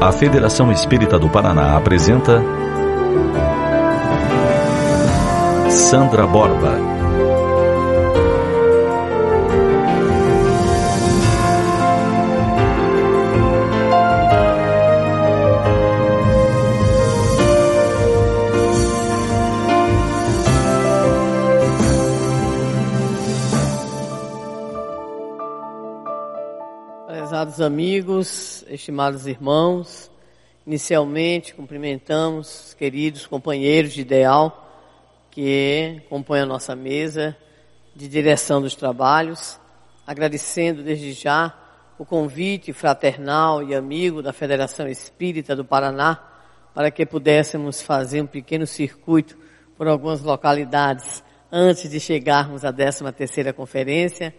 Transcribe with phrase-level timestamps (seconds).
[0.00, 2.40] A Federação Espírita do Paraná apresenta
[5.68, 6.97] Sandra Borba.
[27.38, 30.10] Prezados amigos, estimados irmãos,
[30.66, 34.68] inicialmente cumprimentamos os queridos companheiros de ideal
[35.30, 37.36] que compõem a nossa mesa
[37.94, 39.56] de direção dos trabalhos,
[40.04, 41.56] agradecendo desde já
[41.96, 46.20] o convite fraternal e amigo da Federação Espírita do Paraná
[46.74, 49.38] para que pudéssemos fazer um pequeno circuito
[49.76, 54.34] por algumas localidades antes de chegarmos à 13 terceira conferência,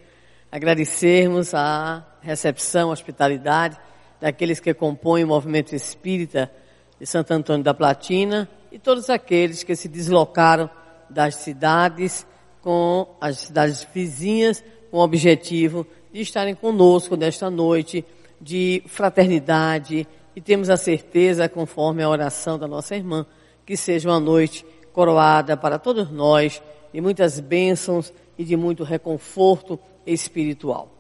[0.52, 3.78] agradecermos a recepção, hospitalidade
[4.20, 6.52] daqueles que compõem o movimento espírita
[7.00, 10.70] de Santo Antônio da Platina e todos aqueles que se deslocaram
[11.10, 12.26] das cidades
[12.62, 18.04] com as cidades vizinhas com o objetivo de estarem conosco nesta noite
[18.42, 23.26] de fraternidade e temos a certeza, conforme a oração da nossa irmã,
[23.66, 26.62] que seja uma noite coroada para todos nós
[26.94, 30.99] de muitas bênçãos e de muito reconforto espiritual.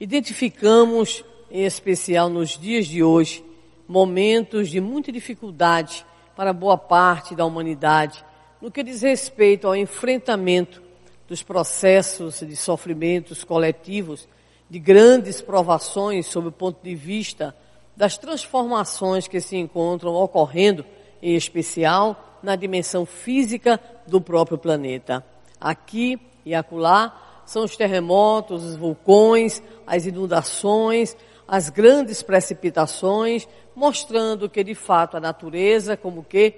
[0.00, 3.44] Identificamos, em especial nos dias de hoje,
[3.86, 8.24] momentos de muita dificuldade para boa parte da humanidade
[8.62, 10.82] no que diz respeito ao enfrentamento
[11.28, 14.26] dos processos de sofrimentos coletivos,
[14.70, 17.54] de grandes provações sob o ponto de vista
[17.94, 20.82] das transformações que se encontram ocorrendo,
[21.22, 25.22] em especial na dimensão física do próprio planeta.
[25.60, 31.16] Aqui e acolá são os terremotos, os vulcões, as inundações,
[31.48, 36.54] as grandes precipitações, mostrando que de fato a natureza como que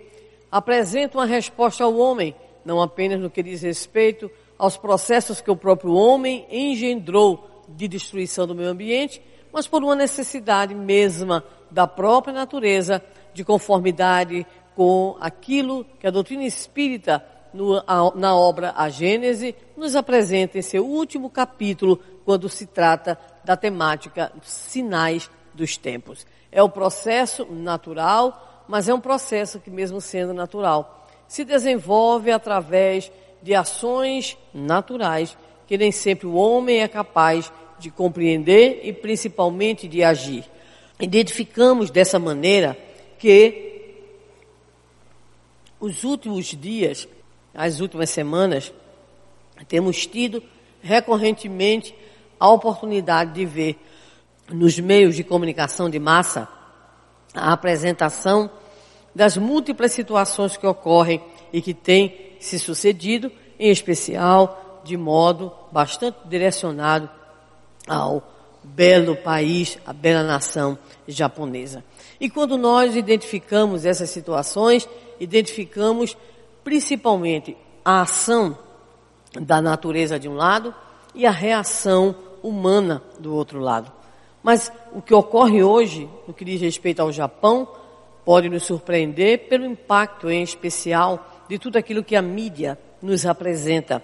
[0.50, 5.56] apresenta uma resposta ao homem, não apenas no que diz respeito aos processos que o
[5.56, 12.34] próprio homem engendrou de destruição do meio ambiente, mas por uma necessidade mesma da própria
[12.34, 19.54] natureza de conformidade com aquilo que a doutrina espírita no, a, na obra A Gênese,
[19.76, 26.26] nos apresenta em seu último capítulo, quando se trata da temática sinais dos tempos.
[26.50, 33.10] É o processo natural, mas é um processo que, mesmo sendo natural, se desenvolve através
[33.42, 40.02] de ações naturais que nem sempre o homem é capaz de compreender e principalmente de
[40.02, 40.44] agir.
[41.00, 42.76] Identificamos dessa maneira
[43.18, 43.70] que
[45.80, 47.08] os últimos dias
[47.54, 48.72] as últimas semanas,
[49.68, 50.42] temos tido
[50.82, 51.94] recorrentemente
[52.42, 53.78] a oportunidade de ver
[54.50, 56.48] nos meios de comunicação de massa
[57.32, 58.50] a apresentação
[59.14, 61.22] das múltiplas situações que ocorrem
[61.52, 63.30] e que têm se sucedido,
[63.60, 67.08] em especial de modo bastante direcionado
[67.86, 68.28] ao
[68.64, 70.76] belo país, a bela nação
[71.06, 71.84] japonesa.
[72.20, 74.88] E quando nós identificamos essas situações,
[75.20, 76.16] identificamos
[76.64, 78.58] principalmente a ação
[79.40, 80.74] da natureza de um lado
[81.14, 83.92] e a reação humana do outro lado.
[84.42, 87.68] Mas o que ocorre hoje, no que diz respeito ao Japão,
[88.24, 94.02] pode nos surpreender pelo impacto em especial de tudo aquilo que a mídia nos apresenta.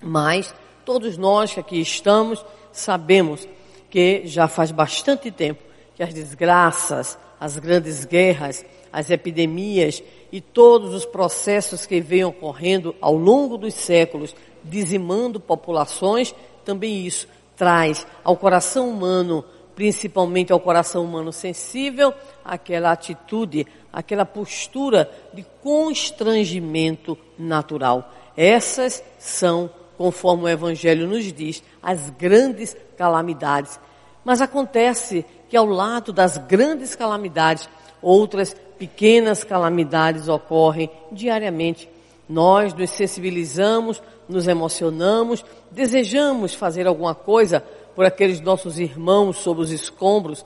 [0.00, 3.46] Mas todos nós que aqui estamos sabemos
[3.90, 5.62] que já faz bastante tempo
[5.94, 12.94] que as desgraças, as grandes guerras, as epidemias e todos os processos que vêm ocorrendo
[13.00, 14.34] ao longo dos séculos,
[14.64, 16.34] dizimando populações,
[16.64, 22.12] também isso traz ao coração humano, principalmente ao coração humano sensível,
[22.44, 28.12] aquela atitude, aquela postura de constrangimento natural.
[28.36, 33.78] Essas são, conforme o Evangelho nos diz, as grandes calamidades.
[34.24, 37.68] Mas acontece que ao lado das grandes calamidades,
[38.00, 41.88] outras pequenas calamidades ocorrem diariamente.
[42.28, 47.62] Nós nos sensibilizamos, nos emocionamos, desejamos fazer alguma coisa
[47.94, 50.44] por aqueles nossos irmãos sobre os escombros,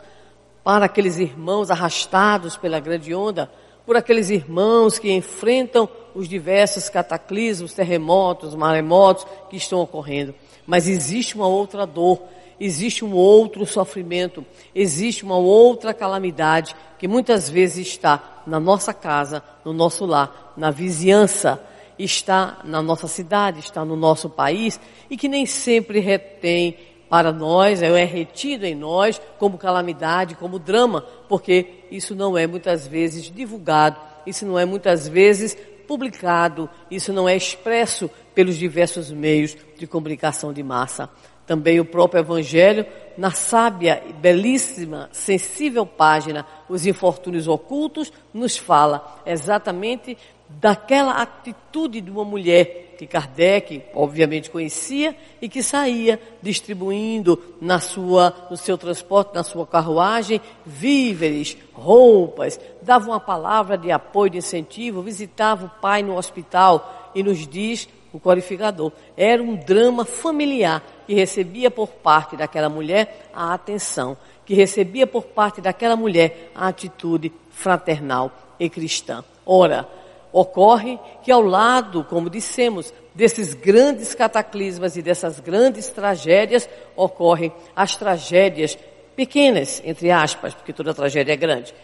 [0.64, 3.50] para aqueles irmãos arrastados pela grande onda,
[3.84, 10.34] por aqueles irmãos que enfrentam os diversos cataclismos, terremotos, maremotos que estão ocorrendo.
[10.66, 12.20] Mas existe uma outra dor,
[12.58, 14.44] existe um outro sofrimento,
[14.74, 20.70] existe uma outra calamidade que muitas vezes está na nossa casa, no nosso lar, na
[20.70, 21.60] vizinhança,
[21.98, 24.78] está na nossa cidade, está no nosso país
[25.10, 26.76] e que nem sempre retém
[27.08, 32.86] para nós, é retido em nós como calamidade, como drama, porque isso não é muitas
[32.86, 35.56] vezes divulgado, isso não é muitas vezes
[35.86, 41.08] publicado, isso não é expresso pelos diversos meios de comunicação de massa.
[41.46, 42.84] Também o próprio Evangelho,
[43.16, 52.24] na sábia, belíssima, sensível página, Os Infortúnios Ocultos, nos fala exatamente daquela atitude de uma
[52.24, 59.42] mulher que Kardec obviamente conhecia e que saía distribuindo na sua, no seu transporte, na
[59.42, 66.16] sua carruagem, víveres, roupas, dava uma palavra de apoio, de incentivo, visitava o pai no
[66.16, 68.92] hospital e nos diz o qualificador.
[69.16, 75.24] Era um drama familiar que recebia por parte daquela mulher a atenção, que recebia por
[75.24, 79.22] parte daquela mulher a atitude fraternal e cristã.
[79.44, 79.86] Ora,
[80.32, 87.96] ocorre que ao lado, como dissemos, desses grandes cataclismas e dessas grandes tragédias, ocorrem as
[87.96, 88.78] tragédias
[89.14, 91.74] pequenas, entre aspas, porque toda tragédia é grande.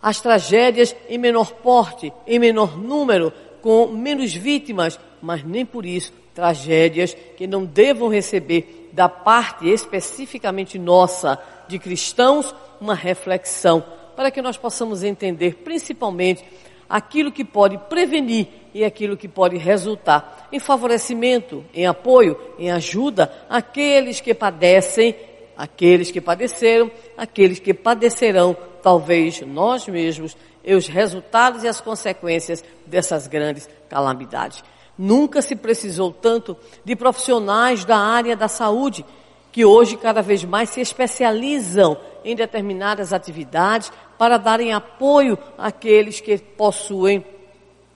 [0.00, 6.12] As tragédias em menor porte, em menor número, com menos vítimas, mas nem por isso
[6.34, 13.82] tragédias que não devam receber da parte especificamente nossa de cristãos uma reflexão
[14.14, 16.44] para que nós possamos entender principalmente
[16.88, 23.32] aquilo que pode prevenir e aquilo que pode resultar em favorecimento, em apoio, em ajuda
[23.48, 25.14] àqueles que padecem,
[25.56, 32.64] aqueles que padeceram, aqueles que padecerão, talvez nós mesmos, e os resultados e as consequências
[32.86, 34.62] dessas grandes calamidades.
[34.96, 39.04] Nunca se precisou tanto de profissionais da área da saúde,
[39.52, 46.36] que hoje cada vez mais se especializam em determinadas atividades para darem apoio àqueles que
[46.38, 47.24] possuem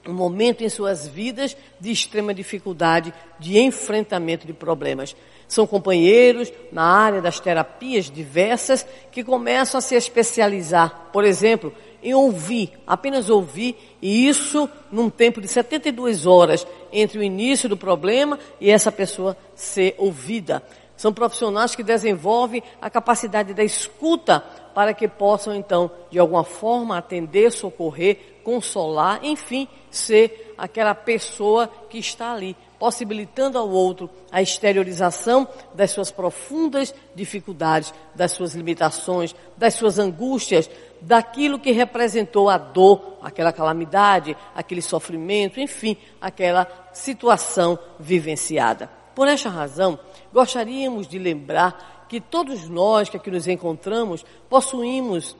[0.06, 5.14] um momento em suas vidas de extrema dificuldade, de enfrentamento de problemas.
[5.46, 12.14] São companheiros na área das terapias diversas que começam a se especializar, por exemplo, em
[12.14, 18.38] ouvir, apenas ouvir, e isso num tempo de 72 horas entre o início do problema
[18.60, 20.62] e essa pessoa ser ouvida.
[20.96, 24.40] São profissionais que desenvolvem a capacidade da escuta
[24.74, 31.98] para que possam, então, de alguma forma, atender, socorrer, consolar, enfim, ser aquela pessoa que
[31.98, 39.74] está ali, possibilitando ao outro a exteriorização das suas profundas dificuldades, das suas limitações, das
[39.74, 40.68] suas angústias,
[41.00, 48.90] daquilo que representou a dor, aquela calamidade, aquele sofrimento, enfim, aquela situação vivenciada.
[49.14, 49.96] Por esta razão,
[50.32, 55.36] gostaríamos de lembrar que todos nós que aqui nos encontramos possuímos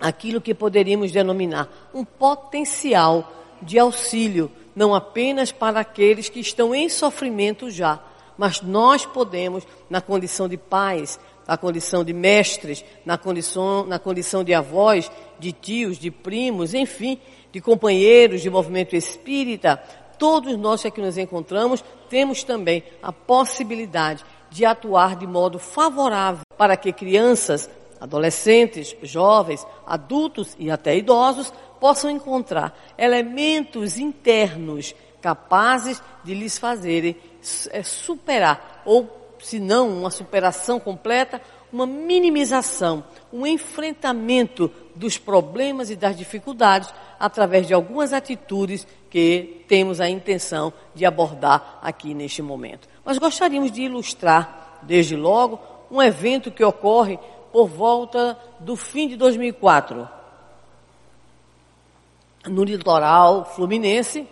[0.00, 6.88] aquilo que poderíamos denominar um potencial de auxílio, não apenas para aqueles que estão em
[6.88, 8.00] sofrimento já,
[8.36, 14.42] mas nós podemos, na condição de pais, na condição de mestres, na condição, na condição
[14.42, 17.18] de avós, de tios, de primos, enfim,
[17.52, 19.76] de companheiros de movimento espírita,
[20.18, 26.42] todos nós que aqui nos encontramos temos também a possibilidade de atuar de modo favorável
[26.56, 27.68] para que crianças,
[28.00, 31.52] adolescentes, jovens, adultos e até idosos
[31.84, 37.14] possam encontrar elementos internos capazes de lhes fazerem
[37.72, 45.94] é, superar ou se não uma superação completa, uma minimização, um enfrentamento dos problemas e
[45.94, 46.88] das dificuldades
[47.20, 52.88] através de algumas atitudes que temos a intenção de abordar aqui neste momento.
[53.04, 55.60] Mas gostaríamos de ilustrar, desde logo,
[55.90, 57.18] um evento que ocorre
[57.52, 60.23] por volta do fim de 2004,
[62.46, 64.26] no litoral fluminense,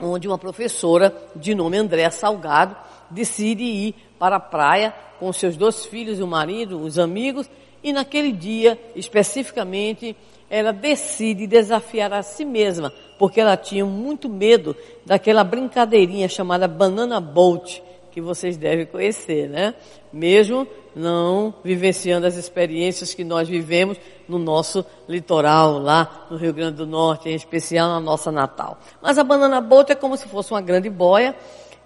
[0.00, 2.76] onde uma professora de nome André Salgado
[3.10, 7.48] decide ir para a praia com seus dois filhos, o marido, os amigos,
[7.82, 10.16] e naquele dia, especificamente,
[10.48, 17.20] ela decide desafiar a si mesma, porque ela tinha muito medo daquela brincadeirinha chamada Banana
[17.20, 19.74] Boat, que vocês devem conhecer, né?
[20.12, 23.98] Mesmo não vivenciando as experiências que nós vivemos
[24.28, 28.78] no nosso litoral, lá no Rio Grande do Norte, em especial na nossa Natal.
[29.02, 31.34] Mas a Banana Boat é como se fosse uma grande boia,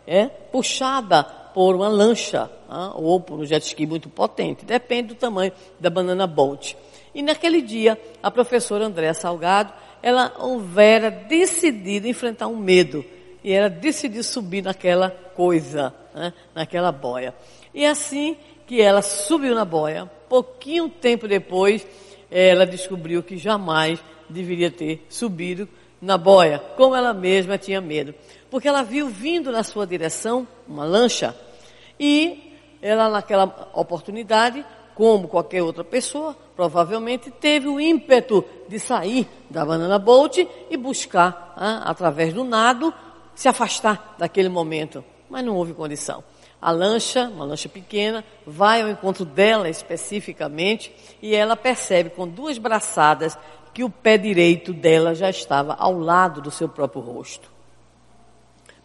[0.07, 1.23] é, puxada
[1.59, 4.65] por uma lancha ah, ou por um jet ski muito potente.
[4.65, 6.77] Depende do tamanho da banana boat.
[7.15, 9.73] E naquele dia, a professora Andréa Salgado,
[10.03, 13.05] ela houvera decidido enfrentar um medo.
[13.43, 17.35] E ela decidiu subir naquela coisa, né, naquela boia.
[17.75, 18.37] E assim
[18.69, 21.87] que ela subiu na boia, pouquinho tempo depois,
[22.31, 23.99] ela descobriu que jamais
[24.29, 25.67] deveria ter subido
[26.03, 28.15] na boia, como ela mesma tinha medo.
[28.51, 31.35] Porque ela viu vindo na sua direção uma lancha
[31.99, 39.65] e ela naquela oportunidade, como qualquer outra pessoa, provavelmente teve o ímpeto de sair da
[39.65, 42.93] Banana Boat e buscar, ah, através do nado,
[43.35, 45.03] se afastar daquele momento.
[45.31, 46.23] Mas não houve condição.
[46.61, 52.59] A lancha, uma lancha pequena, vai ao encontro dela especificamente e ela percebe com duas
[52.59, 53.39] braçadas
[53.73, 57.49] que o pé direito dela já estava ao lado do seu próprio rosto.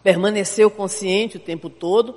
[0.04, 2.16] Permaneceu consciente o tempo todo,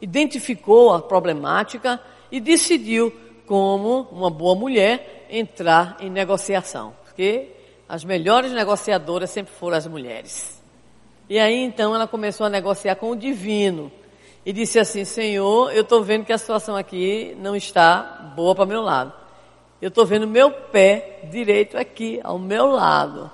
[0.00, 1.98] identificou a problemática
[2.30, 3.10] e decidiu,
[3.46, 6.94] como uma boa mulher, entrar em negociação.
[7.04, 7.48] Porque
[7.88, 10.62] as melhores negociadoras sempre foram as mulheres.
[11.30, 13.90] E aí então ela começou a negociar com o divino
[14.44, 18.66] e disse assim: Senhor, eu estou vendo que a situação aqui não está boa para
[18.66, 19.12] meu lado.
[19.80, 23.30] Eu estou vendo meu pé direito aqui, ao meu lado.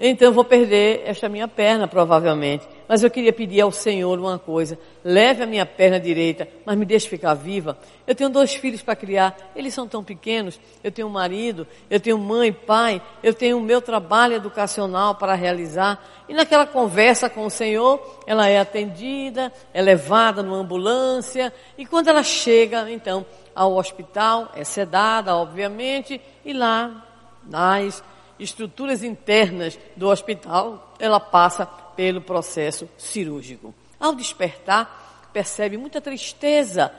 [0.00, 2.64] Então eu vou perder esta minha perna, provavelmente.
[2.86, 6.84] Mas eu queria pedir ao Senhor uma coisa: leve a minha perna direita, mas me
[6.84, 7.76] deixe ficar viva.
[8.06, 10.58] Eu tenho dois filhos para criar, eles são tão pequenos.
[10.84, 15.34] Eu tenho um marido, eu tenho mãe, pai, eu tenho o meu trabalho educacional para
[15.34, 16.02] realizar.
[16.28, 21.52] E naquela conversa com o Senhor, ela é atendida, é levada numa ambulância.
[21.76, 27.04] E quando ela chega, então, ao hospital, é sedada, obviamente, e lá,
[27.44, 28.02] nas
[28.38, 33.74] estruturas internas do hospital, ela passa pelo processo cirúrgico.
[33.98, 36.92] Ao despertar, percebe muita tristeza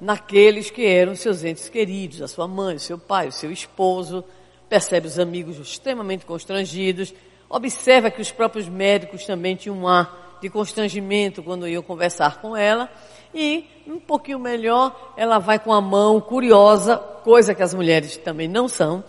[0.00, 4.24] naqueles que eram seus entes queridos, a sua mãe, o seu pai, o seu esposo,
[4.68, 7.12] percebe os amigos extremamente constrangidos,
[7.48, 12.56] observa que os próprios médicos também tinham um ar de constrangimento quando iam conversar com
[12.56, 12.88] ela,
[13.34, 18.48] e um pouquinho melhor, ela vai com a mão curiosa, coisa que as mulheres também
[18.48, 19.04] não são.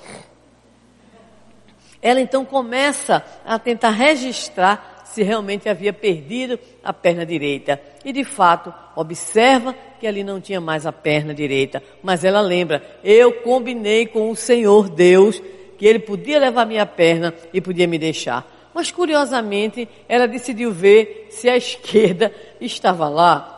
[2.01, 7.81] Ela então começa a tentar registrar se realmente havia perdido a perna direita.
[8.05, 11.81] E de fato, observa que ali não tinha mais a perna direita.
[12.01, 15.41] Mas ela lembra, eu combinei com o Senhor Deus
[15.77, 18.45] que ele podia levar minha perna e podia me deixar.
[18.73, 23.55] Mas curiosamente, ela decidiu ver se a esquerda estava lá.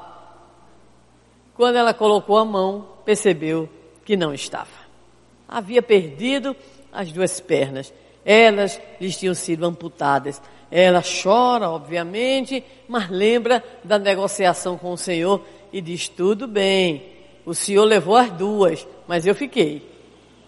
[1.56, 3.70] Quando ela colocou a mão, percebeu
[4.06, 4.82] que não estava.
[5.48, 6.56] Havia perdido
[6.92, 7.94] as duas pernas.
[8.26, 10.42] Elas lhes tinham sido amputadas.
[10.70, 17.04] Ela chora, obviamente, mas lembra da negociação com o Senhor e diz: tudo bem,
[17.46, 19.90] o Senhor levou as duas, mas eu fiquei.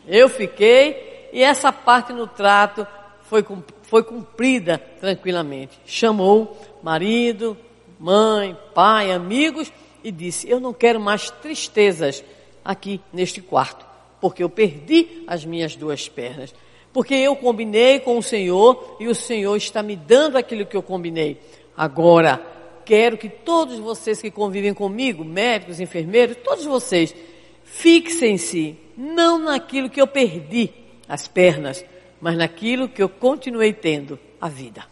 [0.08, 2.86] Eu fiquei e essa parte no trato
[3.24, 3.46] foi,
[3.84, 5.80] foi cumprida tranquilamente.
[5.86, 7.58] Chamou marido,
[8.00, 9.72] mãe, pai, amigos
[10.04, 12.24] e disse: Eu não quero mais tristezas
[12.64, 13.86] aqui neste quarto,
[14.22, 16.54] porque eu perdi as minhas duas pernas
[16.94, 20.84] porque eu combinei com o Senhor e o Senhor está me dando aquilo que eu
[20.84, 21.42] combinei.
[21.76, 22.40] Agora,
[22.86, 27.16] quero que todos vocês que convivem comigo, médicos, enfermeiros, todos vocês,
[27.64, 30.70] fixem-se não naquilo que eu perdi,
[31.10, 31.84] as pernas,
[32.22, 34.86] mas naquilo que eu continuei tendo, a vida.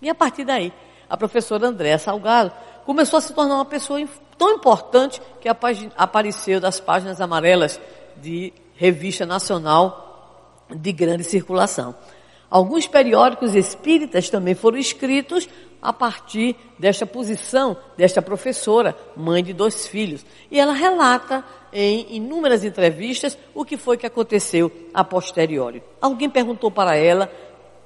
[0.00, 0.72] E a partir daí,
[1.08, 2.52] a professora Andréa Salgado
[2.86, 4.02] começou a se tornar uma pessoa
[4.38, 7.78] tão importante que apareceu das páginas amarelas
[8.16, 10.09] de revista nacional
[10.74, 11.94] de grande circulação.
[12.50, 15.48] Alguns periódicos espíritas também foram escritos
[15.80, 20.24] a partir desta posição desta professora, mãe de dois filhos.
[20.50, 25.82] E ela relata em inúmeras entrevistas o que foi que aconteceu a posteriori.
[26.00, 27.30] Alguém perguntou para ela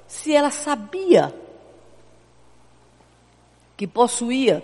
[0.07, 1.33] se ela sabia
[3.77, 4.63] que possuía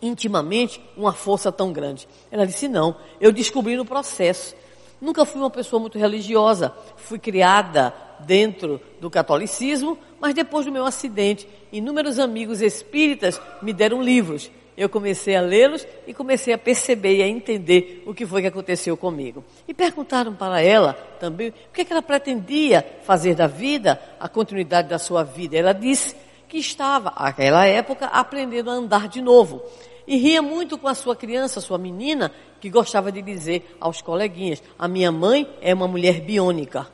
[0.00, 2.08] intimamente uma força tão grande.
[2.30, 4.54] Ela disse: Não, eu descobri no processo.
[5.00, 6.72] Nunca fui uma pessoa muito religiosa.
[6.96, 14.02] Fui criada dentro do catolicismo, mas depois do meu acidente, inúmeros amigos espíritas me deram
[14.02, 14.50] livros.
[14.76, 18.48] Eu comecei a lê-los e comecei a perceber e a entender o que foi que
[18.48, 19.42] aconteceu comigo.
[19.66, 24.28] E perguntaram para ela também o que, é que ela pretendia fazer da vida, a
[24.28, 25.56] continuidade da sua vida.
[25.56, 26.14] Ela disse
[26.46, 29.62] que estava, naquela época, aprendendo a andar de novo.
[30.06, 34.62] E ria muito com a sua criança, sua menina, que gostava de dizer aos coleguinhas:
[34.78, 36.86] A minha mãe é uma mulher biônica.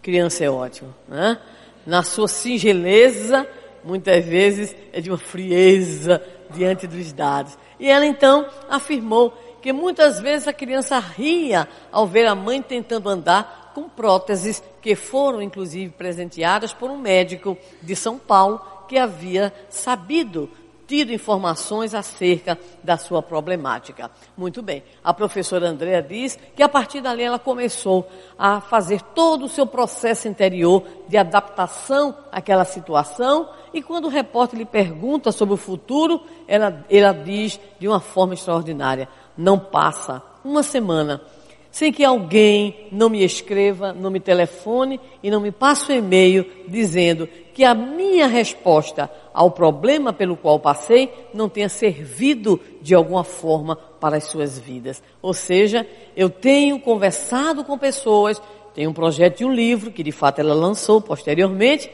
[0.00, 1.38] Criança é ótimo, né?
[1.86, 3.46] Na sua singeleza,
[3.84, 7.58] muitas vezes é de uma frieza diante dos dados.
[7.78, 13.08] E ela então afirmou que muitas vezes a criança ria ao ver a mãe tentando
[13.08, 19.52] andar com próteses que foram inclusive presenteadas por um médico de São Paulo que havia
[19.68, 20.48] sabido
[20.88, 24.10] tido informações acerca da sua problemática.
[24.34, 24.82] Muito bem.
[25.04, 29.66] A professora Andréa diz que a partir dali ela começou a fazer todo o seu
[29.66, 36.22] processo interior de adaptação àquela situação e quando o repórter lhe pergunta sobre o futuro,
[36.46, 41.20] ela, ela diz de uma forma extraordinária: não passa uma semana
[41.70, 46.46] sem que alguém não me escreva, não me telefone e não me passe um e-mail
[46.66, 53.24] dizendo que a minha resposta ao problema pelo qual passei não tenha servido de alguma
[53.24, 55.02] forma para as suas vidas.
[55.20, 58.40] Ou seja, eu tenho conversado com pessoas,
[58.74, 61.90] tenho um projeto de um livro que de fato ela lançou posteriormente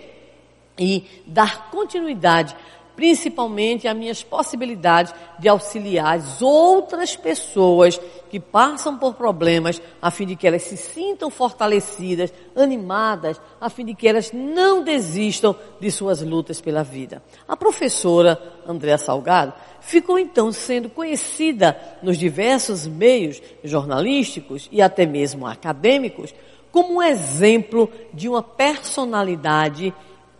[0.78, 2.54] e dar continuidade
[2.96, 10.26] principalmente as minhas possibilidades de auxiliar as outras pessoas que passam por problemas, a fim
[10.26, 15.90] de que elas se sintam fortalecidas, animadas, a fim de que elas não desistam de
[15.90, 17.22] suas lutas pela vida.
[17.46, 25.46] A professora Andréa Salgado ficou então sendo conhecida nos diversos meios jornalísticos e até mesmo
[25.46, 26.34] acadêmicos
[26.74, 29.94] como um exemplo de uma personalidade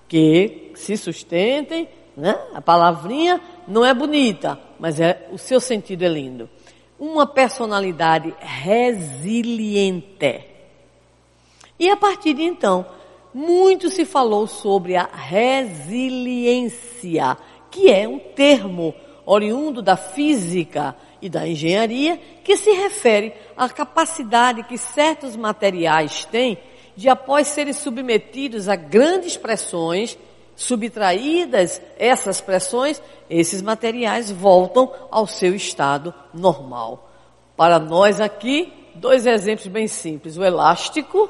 [0.09, 2.39] que se sustentem né?
[2.55, 6.49] A palavrinha não é bonita, mas é, o seu sentido é lindo.
[6.99, 10.45] Uma personalidade resiliente.
[11.79, 12.85] E a partir de então,
[13.33, 17.37] muito se falou sobre a resiliência,
[17.71, 18.95] que é um termo
[19.27, 26.57] oriundo da física e da engenharia, que se refere à capacidade que certos materiais têm
[26.97, 30.17] de, após serem submetidos a grandes pressões,
[30.57, 37.11] subtraídas essas pressões, esses materiais voltam ao seu estado normal.
[37.57, 40.37] Para nós aqui, dois exemplos bem simples.
[40.37, 41.29] O elástico,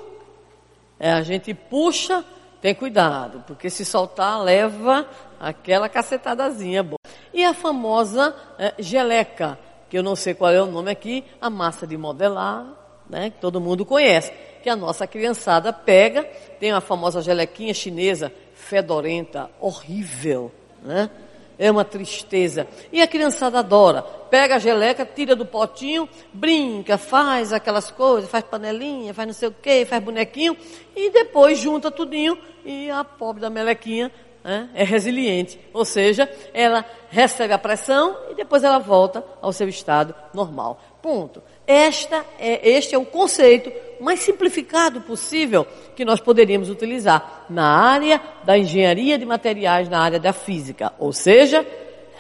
[0.99, 2.25] é, a gente puxa,
[2.61, 5.07] tem cuidado, porque se soltar, leva
[5.39, 6.89] aquela cacetadazinha.
[7.33, 9.59] E a famosa é, geleca,
[9.91, 12.67] que eu não sei qual é o nome aqui, a massa de modelar,
[13.09, 14.33] né, que todo mundo conhece,
[14.65, 16.25] que a nossa criançada pega,
[16.59, 20.51] tem a famosa gelequinha chinesa, fedorenta, horrível,
[20.83, 21.11] né?
[21.59, 22.67] É uma tristeza.
[22.91, 24.01] E a criançada adora.
[24.03, 29.49] Pega a geleca, tira do potinho, brinca, faz aquelas coisas, faz panelinha, faz não sei
[29.49, 30.57] o que, faz bonequinho,
[30.97, 34.11] e depois junta tudinho e a pobre da melequinha
[34.43, 35.61] né, é resiliente.
[35.75, 40.81] Ou seja, ela recebe a pressão e depois ela volta ao seu estado normal.
[41.03, 41.43] Ponto.
[41.67, 48.21] Esta é, este é o conceito mais simplificado possível que nós poderíamos utilizar na área
[48.45, 50.93] da engenharia de materiais, na área da física.
[50.99, 51.67] Ou seja,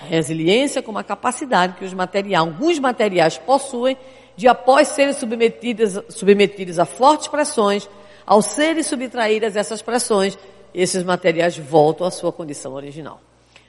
[0.09, 3.97] resiliência como a capacidade que os materiais, alguns materiais possuem
[4.37, 7.89] de após serem submetidos, submetidos a fortes pressões,
[8.27, 10.39] ao serem subtraídas essas pressões,
[10.75, 13.21] esses materiais voltam à sua condição original.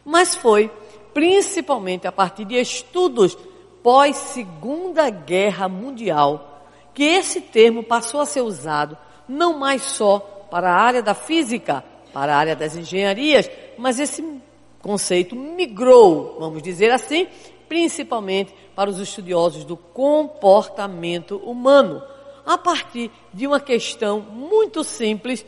[0.04, 0.72] Mas foi
[1.14, 3.38] principalmente a partir de estudos
[3.86, 8.98] pós Segunda Guerra Mundial, que esse termo passou a ser usado
[9.30, 10.17] não mais só
[10.50, 14.41] para a área da física, para a área das engenharias, mas esse
[14.82, 17.28] conceito migrou, vamos dizer assim,
[17.69, 22.02] principalmente para os estudiosos do comportamento humano,
[22.43, 25.45] a partir de uma questão muito simples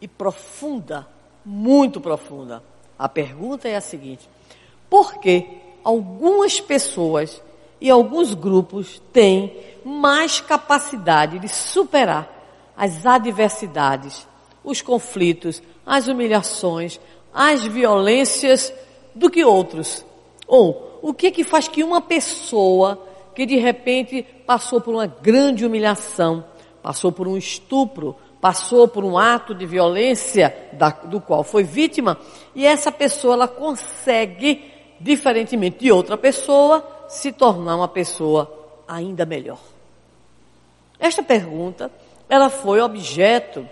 [0.00, 1.06] e profunda,
[1.44, 2.60] muito profunda.
[2.98, 4.28] A pergunta é a seguinte:
[4.90, 5.46] por que
[5.84, 7.40] algumas pessoas
[7.80, 9.52] e alguns grupos têm
[9.84, 12.36] mais capacidade de superar
[12.76, 14.26] as adversidades,
[14.62, 17.00] os conflitos, as humilhações,
[17.32, 18.72] as violências
[19.14, 20.04] do que outros.
[20.46, 23.02] Ou o que que faz que uma pessoa
[23.34, 26.44] que de repente passou por uma grande humilhação,
[26.82, 32.18] passou por um estupro, passou por um ato de violência da, do qual foi vítima,
[32.54, 34.64] e essa pessoa ela consegue,
[35.00, 38.52] diferentemente de outra pessoa, se tornar uma pessoa
[38.86, 39.58] ainda melhor?
[40.98, 41.90] Esta pergunta,
[42.28, 43.66] ela foi objeto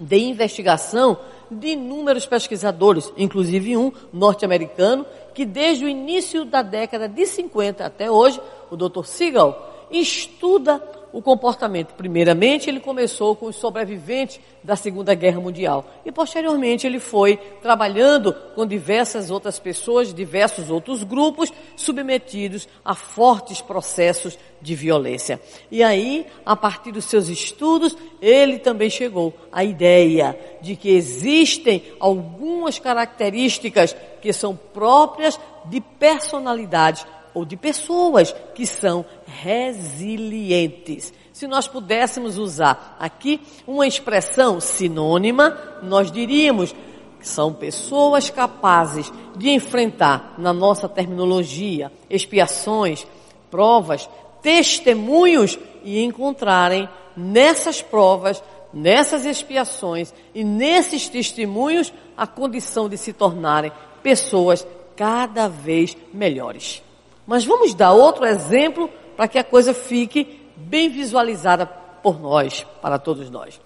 [0.00, 1.18] de investigação
[1.50, 8.10] de inúmeros pesquisadores, inclusive um norte-americano, que desde o início da década de 50 até
[8.10, 9.04] hoje, o Dr.
[9.04, 9.56] Siegel,
[9.90, 10.78] estuda
[11.12, 11.94] o comportamento.
[11.94, 18.32] Primeiramente, ele começou com os sobreviventes da Segunda Guerra Mundial e posteriormente ele foi trabalhando
[18.54, 25.40] com diversas outras pessoas, diversos outros grupos submetidos a fortes processos de violência.
[25.70, 31.82] E aí, a partir dos seus estudos, ele também chegou à ideia de que existem
[31.98, 41.12] algumas características que são próprias de personalidades ou de pessoas que são resilientes.
[41.32, 46.74] Se nós pudéssemos usar aqui uma expressão sinônima, nós diríamos
[47.18, 53.06] que são pessoas capazes de enfrentar, na nossa terminologia, expiações,
[53.50, 54.08] provas,
[54.42, 63.72] testemunhos e encontrarem nessas provas, nessas expiações e nesses testemunhos a condição de se tornarem
[64.02, 64.66] pessoas
[64.96, 66.82] cada vez melhores.
[67.30, 72.98] Mas vamos dar outro exemplo para que a coisa fique bem visualizada por nós, para
[72.98, 73.60] todos nós.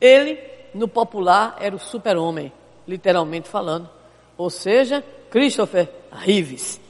[0.00, 0.38] Ele,
[0.72, 2.52] no popular, era o super-homem,
[2.86, 3.90] literalmente falando.
[4.36, 6.80] Ou seja, Christopher Reeves.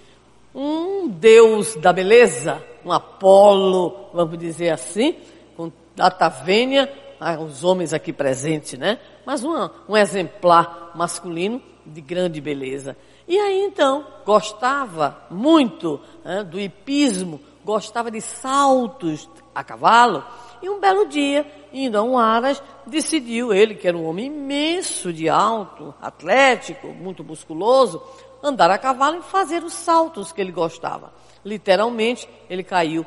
[0.55, 5.17] Um deus da beleza, um Apolo, vamos dizer assim,
[5.57, 6.93] com data vênia,
[7.41, 8.99] os homens aqui presentes, né?
[9.25, 12.97] Mas um exemplar masculino de grande beleza.
[13.27, 20.25] E aí então, gostava muito né, do hipismo, gostava de saltos a cavalo,
[20.63, 25.13] e um belo dia, indo a um Aras, decidiu ele, que era um homem imenso
[25.13, 28.03] de alto, atlético, muito musculoso,
[28.43, 31.13] andar a cavalo e fazer os saltos que ele gostava.
[31.45, 33.07] Literalmente, ele caiu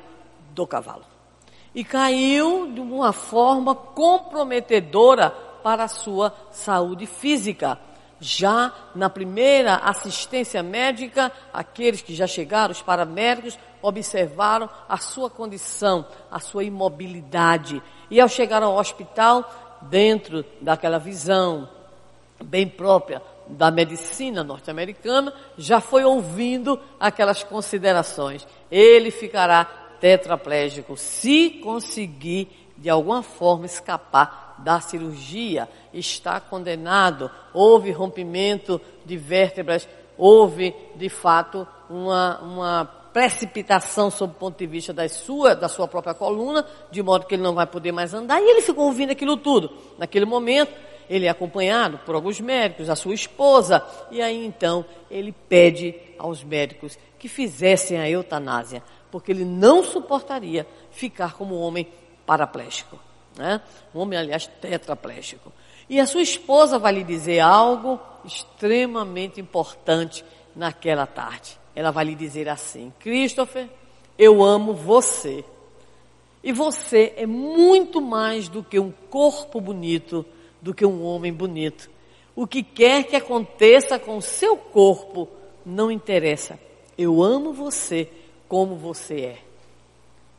[0.52, 1.04] do cavalo.
[1.74, 5.30] E caiu de uma forma comprometedora
[5.64, 7.80] para a sua saúde física.
[8.24, 16.06] Já na primeira assistência médica, aqueles que já chegaram, os paramédicos, observaram a sua condição,
[16.30, 17.82] a sua imobilidade.
[18.12, 21.68] E ao chegar ao hospital, dentro daquela visão
[22.44, 28.48] bem própria da medicina norte-americana, já foi ouvindo aquelas considerações.
[28.70, 29.66] Ele ficará
[30.00, 35.68] tetraplégico se conseguir de alguma forma escapar da cirurgia.
[35.94, 37.30] Está condenado.
[37.54, 44.94] Houve rompimento de vértebras, houve de fato uma, uma precipitação sob o ponto de vista
[44.94, 48.42] da sua, da sua própria coluna, de modo que ele não vai poder mais andar.
[48.42, 49.72] E ele ficou ouvindo aquilo tudo.
[49.98, 50.74] Naquele momento,
[51.10, 56.44] ele é acompanhado por alguns médicos, a sua esposa, e aí então ele pede aos
[56.44, 61.88] médicos que fizessem a eutanásia, porque ele não suportaria ficar como homem
[62.26, 62.98] paraplégico.
[63.38, 63.62] Né?
[63.94, 65.52] Um homem, aliás, tetraplégico.
[65.90, 70.24] E a sua esposa vai lhe dizer algo extremamente importante
[70.56, 71.58] naquela tarde.
[71.76, 73.68] Ela vai lhe dizer assim: Christopher,
[74.18, 75.44] eu amo você.
[76.44, 80.26] E você é muito mais do que um corpo bonito,
[80.62, 81.90] do que um homem bonito.
[82.36, 85.28] O que quer que aconteça com o seu corpo
[85.66, 86.60] não interessa.
[86.98, 88.10] Eu amo você
[88.48, 89.51] como você é.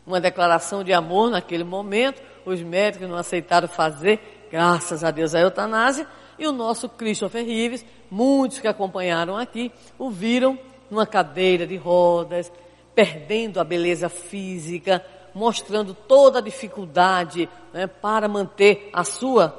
[0.07, 5.41] Uma declaração de amor naquele momento, os médicos não aceitaram fazer, graças a Deus, a
[5.41, 6.07] eutanásia,
[6.39, 10.59] e o nosso Christopher Rives, muitos que acompanharam aqui, o viram
[10.91, 12.53] numa cadeira de rodas,
[12.95, 19.59] perdendo a beleza física, mostrando toda a dificuldade né, para manter a sua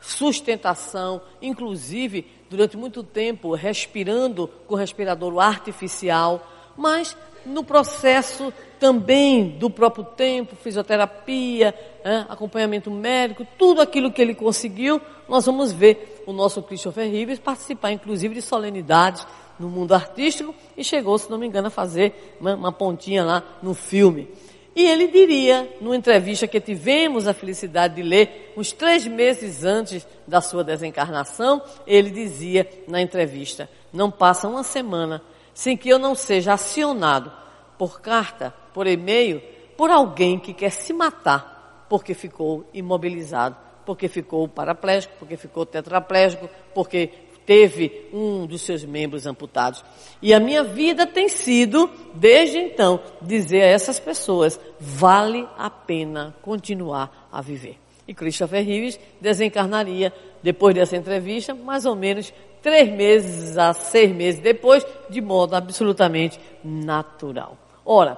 [0.00, 10.04] sustentação, inclusive durante muito tempo respirando com respirador artificial, mas no processo também do próprio
[10.04, 11.74] tempo, fisioterapia,
[12.28, 17.92] acompanhamento médico, tudo aquilo que ele conseguiu, nós vamos ver o nosso Christopher Rivers participar
[17.92, 19.26] inclusive de solenidades
[19.58, 23.42] no mundo artístico e chegou, se não me engano, a fazer uma, uma pontinha lá
[23.62, 24.28] no filme.
[24.74, 30.06] E ele diria, numa entrevista que tivemos a felicidade de ler, uns três meses antes
[30.26, 35.22] da sua desencarnação, ele dizia na entrevista: Não passa uma semana
[35.54, 37.32] sem que eu não seja acionado
[37.78, 39.42] por carta, por e-mail,
[39.76, 41.52] por alguém que quer se matar
[41.92, 47.10] porque ficou imobilizado, porque ficou paraplégico, porque ficou tetraplégico, porque
[47.44, 49.84] teve um dos seus membros amputados.
[50.22, 56.34] E a minha vida tem sido, desde então, dizer a essas pessoas, vale a pena
[56.40, 57.76] continuar a viver.
[58.08, 64.40] E Christopher Reeves desencarnaria, depois dessa entrevista, mais ou menos três meses a seis meses
[64.40, 67.58] depois, de modo absolutamente natural.
[67.84, 68.16] Ora,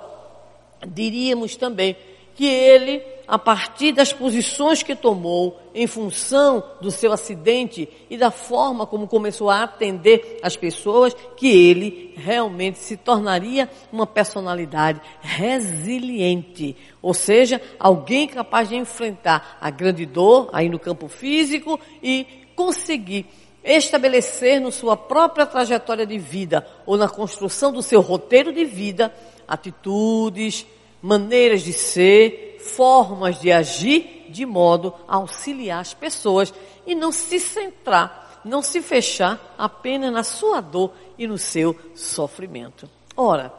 [0.86, 1.96] diríamos também
[2.34, 8.30] que ele a partir das posições que tomou em função do seu acidente e da
[8.30, 16.76] forma como começou a atender as pessoas, que ele realmente se tornaria uma personalidade resiliente,
[17.00, 23.26] ou seja, alguém capaz de enfrentar a grande dor aí no campo físico e conseguir
[23.64, 29.12] estabelecer na sua própria trajetória de vida ou na construção do seu roteiro de vida
[29.48, 30.66] atitudes,
[31.00, 36.52] maneiras de ser, formas de agir de modo a auxiliar as pessoas
[36.86, 42.88] e não se centrar, não se fechar apenas na sua dor e no seu sofrimento.
[43.16, 43.52] Ora,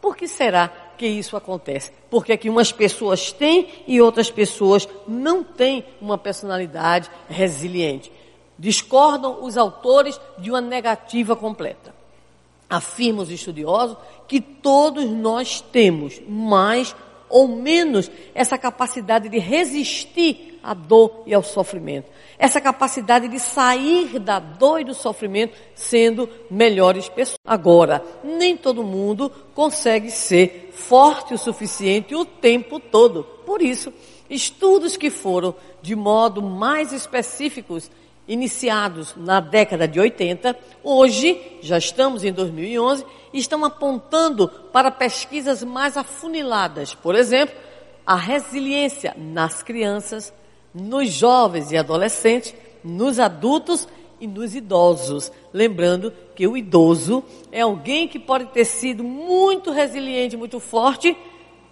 [0.00, 1.92] por que será que isso acontece?
[2.10, 8.10] Porque é que umas pessoas têm e outras pessoas não têm uma personalidade resiliente.
[8.58, 11.94] Discordam os autores de uma negativa completa.
[12.68, 16.94] Afirmam os estudiosos que todos nós temos, mas
[17.28, 22.10] ou menos essa capacidade de resistir à dor e ao sofrimento.
[22.38, 27.38] Essa capacidade de sair da dor e do sofrimento sendo melhores pessoas.
[27.44, 33.24] Agora, nem todo mundo consegue ser forte o suficiente o tempo todo.
[33.44, 33.92] Por isso,
[34.28, 37.90] estudos que foram de modo mais específicos
[38.28, 45.96] iniciados na década de 80, hoje, já estamos em 2011, estão apontando para pesquisas mais
[45.96, 46.94] afuniladas.
[46.94, 47.54] Por exemplo,
[48.04, 50.32] a resiliência nas crianças,
[50.74, 53.86] nos jovens e adolescentes, nos adultos
[54.20, 55.30] e nos idosos.
[55.52, 61.16] Lembrando que o idoso é alguém que pode ter sido muito resiliente, muito forte,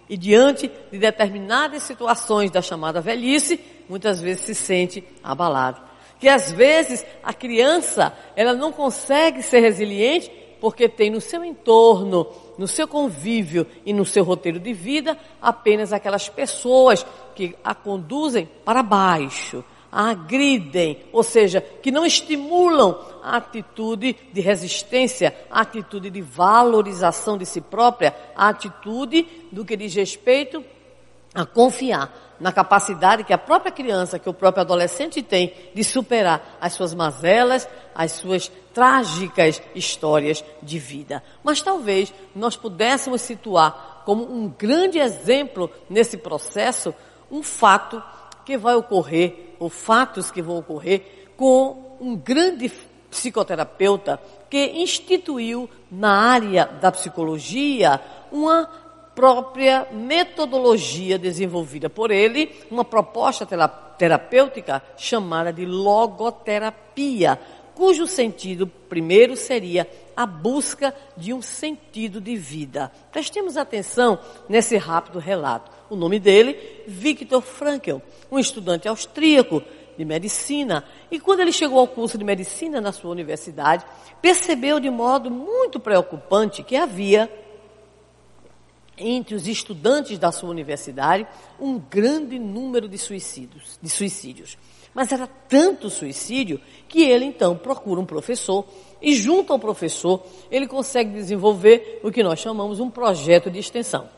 [0.07, 5.81] e diante de determinadas situações da chamada velhice, muitas vezes se sente abalado
[6.19, 12.27] que às vezes a criança, ela não consegue ser resiliente porque tem no seu entorno,
[12.57, 18.49] no seu convívio e no seu roteiro de vida apenas aquelas pessoas que a conduzem
[18.63, 26.09] para baixo, a agridem, ou seja, que não estimulam a atitude de resistência, a atitude
[26.09, 30.63] de valorização de si própria, a atitude do que diz respeito
[31.33, 36.57] a confiar na capacidade que a própria criança, que o próprio adolescente tem de superar
[36.59, 41.23] as suas mazelas, as suas trágicas histórias de vida.
[41.43, 46.93] Mas talvez nós pudéssemos situar como um grande exemplo nesse processo
[47.31, 48.01] um fato
[48.45, 52.71] que vai ocorrer, ou fatos que vão ocorrer com um grande
[53.09, 54.19] psicoterapeuta
[54.49, 57.99] que instituiu na área da psicologia
[58.31, 58.69] uma
[59.15, 63.47] própria metodologia desenvolvida por ele, uma proposta
[63.97, 67.39] terapêutica chamada de logoterapia,
[67.73, 72.91] cujo sentido primeiro seria a busca de um sentido de vida.
[73.11, 75.71] Prestemos atenção nesse rápido relato.
[75.89, 77.97] O nome dele, Viktor Frankl,
[78.31, 79.61] um estudante austríaco
[79.97, 80.83] de medicina.
[81.09, 83.85] E quando ele chegou ao curso de medicina na sua universidade,
[84.21, 87.29] percebeu de modo muito preocupante que havia
[88.97, 91.27] entre os estudantes da sua universidade
[91.59, 94.57] um grande número de suicídios, de suicídios.
[94.93, 98.65] Mas era tanto suicídio que ele então procura um professor
[99.01, 104.09] e junto ao professor ele consegue desenvolver o que nós chamamos um projeto de extensão.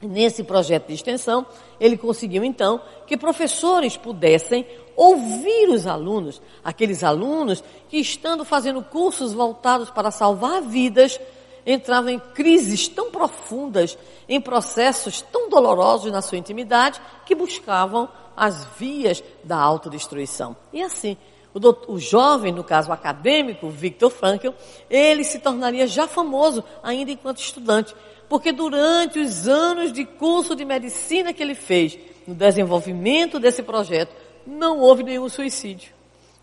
[0.00, 1.46] Nesse projeto de extensão,
[1.80, 9.32] ele conseguiu então que professores pudessem ouvir os alunos, aqueles alunos que estando fazendo cursos
[9.32, 11.18] voltados para salvar vidas,
[11.66, 13.96] entrava em crises tão profundas,
[14.28, 20.56] em processos tão dolorosos na sua intimidade, que buscavam as vias da autodestruição.
[20.72, 21.16] E assim,
[21.52, 24.50] o, doutor, o jovem, no caso acadêmico, Viktor Frankl,
[24.90, 27.94] ele se tornaria já famoso ainda enquanto estudante,
[28.28, 31.96] porque durante os anos de curso de medicina que ele fez,
[32.26, 34.14] no desenvolvimento desse projeto,
[34.46, 35.92] não houve nenhum suicídio.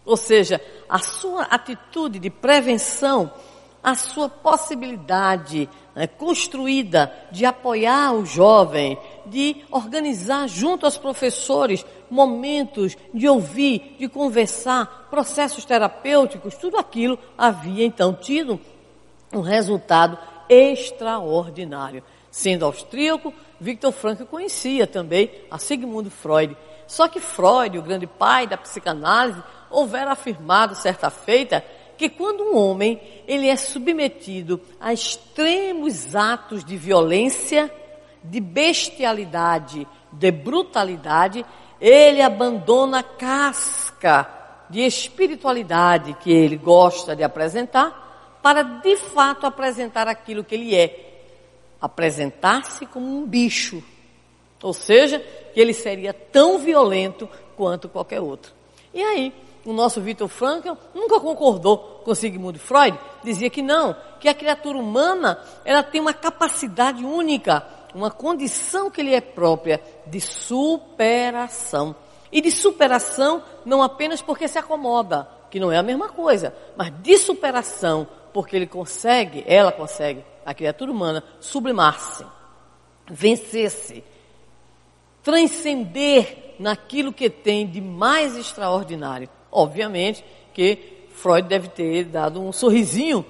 [0.06, 3.32] Ou seja, a sua atitude de prevenção
[3.84, 12.96] a sua possibilidade né, construída de apoiar o jovem, de organizar junto aos professores momentos
[13.14, 18.60] de ouvir, de conversar, processos terapêuticos, tudo aquilo havia então tido
[19.34, 20.18] um resultado
[20.50, 22.04] extraordinário.
[22.30, 26.56] Sendo austríaco, Viktor Frankl conhecia também a Sigmund Freud.
[26.88, 31.64] Só que Freud, o grande pai da psicanálise, houvera afirmado certa feita
[32.02, 37.72] que quando um homem ele é submetido a extremos atos de violência,
[38.24, 41.46] de bestialidade, de brutalidade,
[41.80, 44.28] ele abandona a casca
[44.68, 51.22] de espiritualidade que ele gosta de apresentar para de fato apresentar aquilo que ele é,
[51.80, 53.84] apresentar-se como um bicho.
[54.64, 55.20] Ou seja,
[55.54, 58.54] que ele seria tão violento quanto qualquer outro.
[58.92, 59.32] E aí,
[59.66, 64.78] o nosso Victor Frankl nunca concordou com Sigmund Freud, dizia que não, que a criatura
[64.78, 71.96] humana, ela tem uma capacidade única, uma condição que lhe é própria de superação.
[72.32, 76.92] E de superação não apenas porque se acomoda, que não é a mesma coisa, mas
[77.02, 82.26] de superação porque ele consegue, ela consegue, a criatura humana, sublimar-se,
[83.08, 84.04] vencer-se,
[85.22, 89.30] transcender naquilo que tem de mais extraordinário.
[89.52, 93.26] Obviamente que Freud deve ter dado um sorrisinho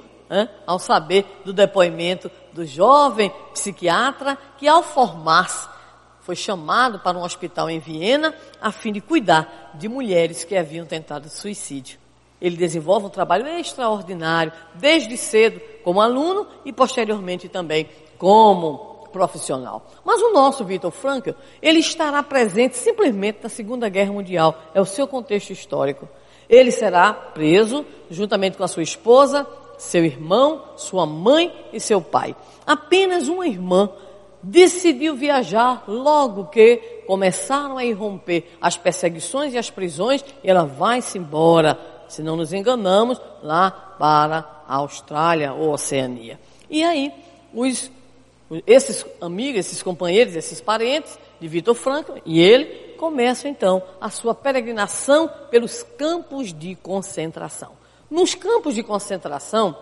[0.66, 5.68] ao saber do depoimento do jovem psiquiatra que, ao formar-se,
[6.22, 10.86] foi chamado para um hospital em Viena a fim de cuidar de mulheres que haviam
[10.86, 12.00] tentado suicídio.
[12.40, 19.86] Ele desenvolve um trabalho extraordinário, desde cedo como aluno e posteriormente também como profissional.
[20.04, 24.56] Mas o nosso Vitor Frankl, ele estará presente simplesmente na Segunda Guerra Mundial.
[24.74, 26.08] É o seu contexto histórico.
[26.50, 29.48] Ele será preso juntamente com a sua esposa,
[29.78, 32.36] seu irmão, sua mãe e seu pai.
[32.66, 33.90] Apenas uma irmã
[34.44, 41.18] decidiu viajar logo que começaram a irromper as perseguições e as prisões, e ela vai-se
[41.18, 46.40] embora, se não nos enganamos, lá para a Austrália ou Oceania.
[46.70, 47.12] E aí,
[47.54, 47.92] os,
[48.68, 54.36] esses amigos, esses companheiros, esses parentes de Vitor Franklin e ele começam então a sua
[54.36, 57.72] peregrinação pelos campos de concentração.
[58.10, 59.76] Nos campos de concentração,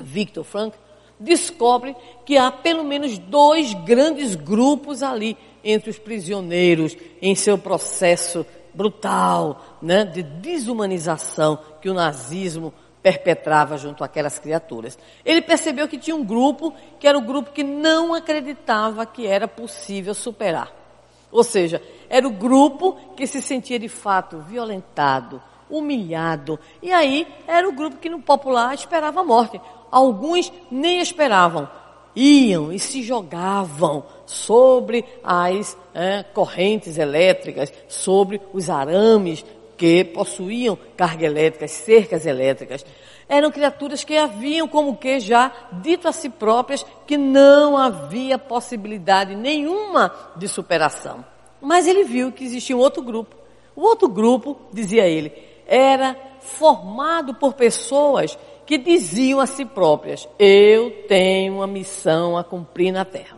[0.00, 0.76] Victor Frank
[1.18, 8.46] descobre que há pelo menos dois grandes grupos ali entre os prisioneiros em seu processo
[8.72, 12.72] brutal né, de desumanização que o nazismo
[13.06, 14.98] perpetrava junto àquelas criaturas.
[15.24, 19.46] Ele percebeu que tinha um grupo que era o grupo que não acreditava que era
[19.46, 20.72] possível superar.
[21.30, 25.40] Ou seja, era o grupo que se sentia de fato violentado,
[25.70, 26.58] humilhado.
[26.82, 29.60] E aí era o grupo que no popular esperava a morte.
[29.88, 31.70] Alguns nem esperavam,
[32.16, 39.44] iam e se jogavam sobre as é, correntes elétricas, sobre os arames
[39.76, 42.84] que possuíam carga elétrica, cercas elétricas.
[43.28, 49.34] Eram criaturas que haviam como que já dito a si próprias que não havia possibilidade
[49.34, 51.24] nenhuma de superação.
[51.60, 53.34] Mas ele viu que existia um outro grupo.
[53.74, 55.32] O outro grupo, dizia ele,
[55.66, 62.92] era formado por pessoas que diziam a si próprias: Eu tenho uma missão a cumprir
[62.92, 63.36] na terra.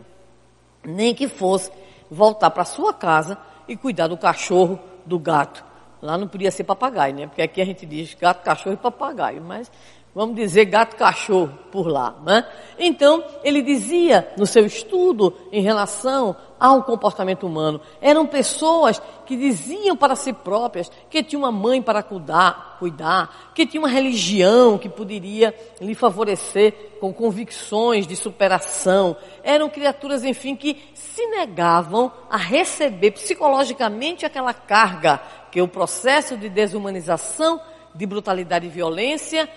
[0.83, 1.71] Nem que fosse
[2.09, 5.68] voltar para sua casa e cuidar do cachorro, do gato.
[6.01, 7.27] Lá não podia ser papagaio, né?
[7.27, 9.41] Porque aqui a gente diz gato, cachorro e papagaio.
[9.41, 9.71] Mas
[10.13, 12.45] vamos dizer gato cachorro por lá, né?
[12.77, 19.95] Então, ele dizia no seu estudo em relação ao comportamento humano, eram pessoas que diziam
[19.95, 24.89] para si próprias que tinha uma mãe para cuidar, cuidar, que tinha uma religião que
[24.89, 29.15] poderia lhe favorecer com convicções de superação.
[29.41, 36.49] Eram criaturas, enfim, que se negavam a receber psicologicamente aquela carga que o processo de
[36.49, 37.59] desumanização,
[37.93, 39.49] de brutalidade e violência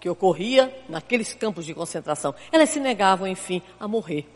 [0.00, 2.34] que ocorria naqueles campos de concentração.
[2.52, 4.26] Elas se negavam, enfim, a morrer.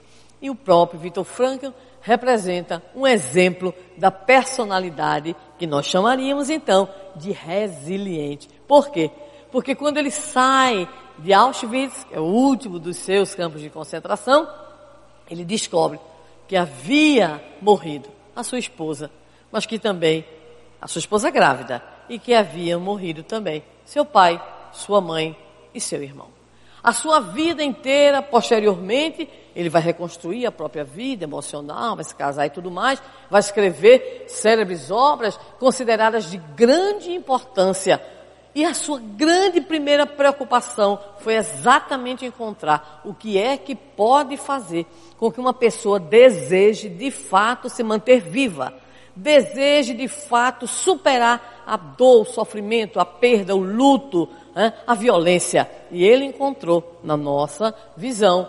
[0.41, 1.69] E o próprio Vitor Frankl
[2.01, 8.49] representa um exemplo da personalidade que nós chamaríamos então de resiliente.
[8.67, 9.11] Por quê?
[9.53, 14.49] Porque quando ele sai de Auschwitz, que é o último dos seus campos de concentração,
[15.31, 16.01] ele descobre
[16.49, 19.11] que havia morrido a sua esposa,
[19.51, 20.25] mas que também
[20.83, 24.43] a sua esposa grávida e que havia morrido também seu pai,
[24.73, 25.39] sua mãe
[25.73, 26.27] e seu irmão.
[26.83, 32.47] A sua vida inteira, posteriormente, ele vai reconstruir a própria vida emocional, vai se casar
[32.47, 38.03] e tudo mais, vai escrever célebres obras consideradas de grande importância.
[38.53, 44.85] E a sua grande primeira preocupação foi exatamente encontrar o que é que pode fazer
[45.17, 48.75] com que uma pessoa deseje de fato se manter viva,
[49.15, 54.29] deseje de fato superar a dor, o sofrimento, a perda, o luto,
[54.87, 55.71] a violência.
[55.91, 58.49] E ele encontrou, na nossa visão,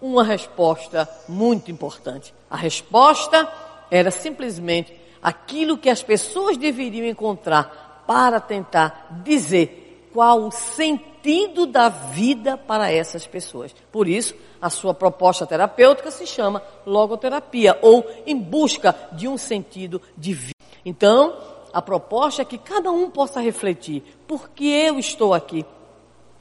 [0.00, 2.34] uma resposta muito importante.
[2.50, 3.48] A resposta
[3.90, 9.81] era simplesmente aquilo que as pessoas deveriam encontrar para tentar dizer
[10.12, 13.74] qual o sentido da vida para essas pessoas.
[13.90, 20.00] Por isso, a sua proposta terapêutica se chama logoterapia, ou em busca de um sentido
[20.16, 20.52] de vida.
[20.84, 21.36] Então,
[21.72, 25.64] a proposta é que cada um possa refletir: por que eu estou aqui?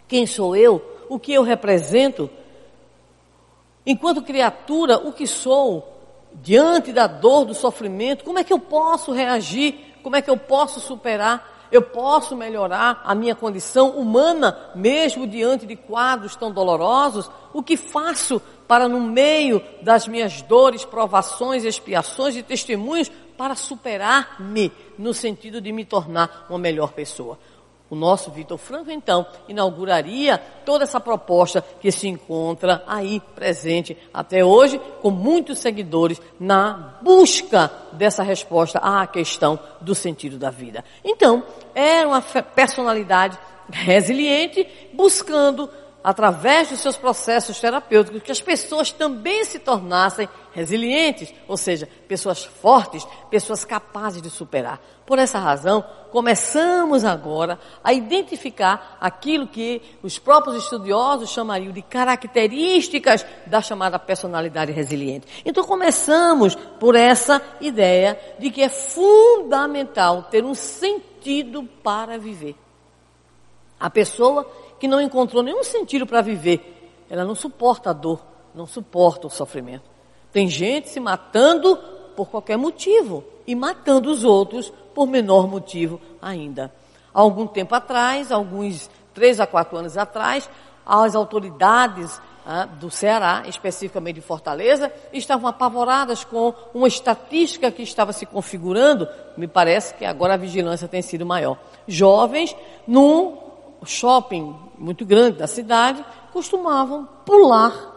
[0.07, 0.81] Quem sou eu?
[1.09, 2.29] O que eu represento?
[3.85, 5.87] Enquanto criatura, o que sou?
[6.33, 9.95] Diante da dor, do sofrimento, como é que eu posso reagir?
[10.01, 11.50] Como é que eu posso superar?
[11.71, 17.31] Eu posso melhorar a minha condição humana, mesmo diante de quadros tão dolorosos?
[17.53, 24.71] O que faço para, no meio das minhas dores, provações, expiações e testemunhos, para superar-me
[24.97, 27.39] no sentido de me tornar uma melhor pessoa?
[27.91, 34.45] O nosso Vitor Franco, então, inauguraria toda essa proposta que se encontra aí presente até
[34.45, 40.85] hoje, com muitos seguidores na busca dessa resposta à questão do sentido da vida.
[41.03, 41.43] Então,
[41.75, 43.37] era uma personalidade
[43.69, 45.69] resiliente, buscando
[46.03, 52.43] através dos seus processos terapêuticos, que as pessoas também se tornassem resilientes, ou seja, pessoas
[52.43, 54.81] fortes, pessoas capazes de superar.
[55.05, 63.25] Por essa razão, começamos agora a identificar aquilo que os próprios estudiosos chamariam de características
[63.45, 65.27] da chamada personalidade resiliente.
[65.45, 72.55] Então começamos por essa ideia de que é fundamental ter um sentido para viver.
[73.79, 74.45] A pessoa
[74.81, 78.19] que não encontrou nenhum sentido para viver, ela não suporta a dor,
[78.55, 79.83] não suporta o sofrimento.
[80.33, 81.77] Tem gente se matando
[82.15, 86.73] por qualquer motivo e matando os outros por menor motivo ainda.
[87.13, 90.49] Há algum tempo atrás, alguns três a quatro anos atrás,
[90.83, 98.11] as autoridades ah, do Ceará, especificamente de Fortaleza, estavam apavoradas com uma estatística que estava
[98.13, 99.07] se configurando.
[99.37, 101.59] Me parece que agora a vigilância tem sido maior.
[101.87, 102.55] Jovens
[102.87, 103.40] num
[103.85, 107.91] shopping muito grande da cidade, costumavam pular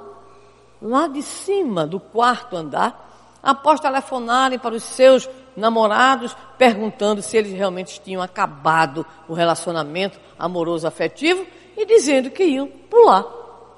[0.85, 3.03] lá de cima do quarto andar,
[3.43, 10.87] após telefonarem para os seus namorados, perguntando se eles realmente tinham acabado o relacionamento amoroso
[10.87, 13.27] afetivo e dizendo que iam pular.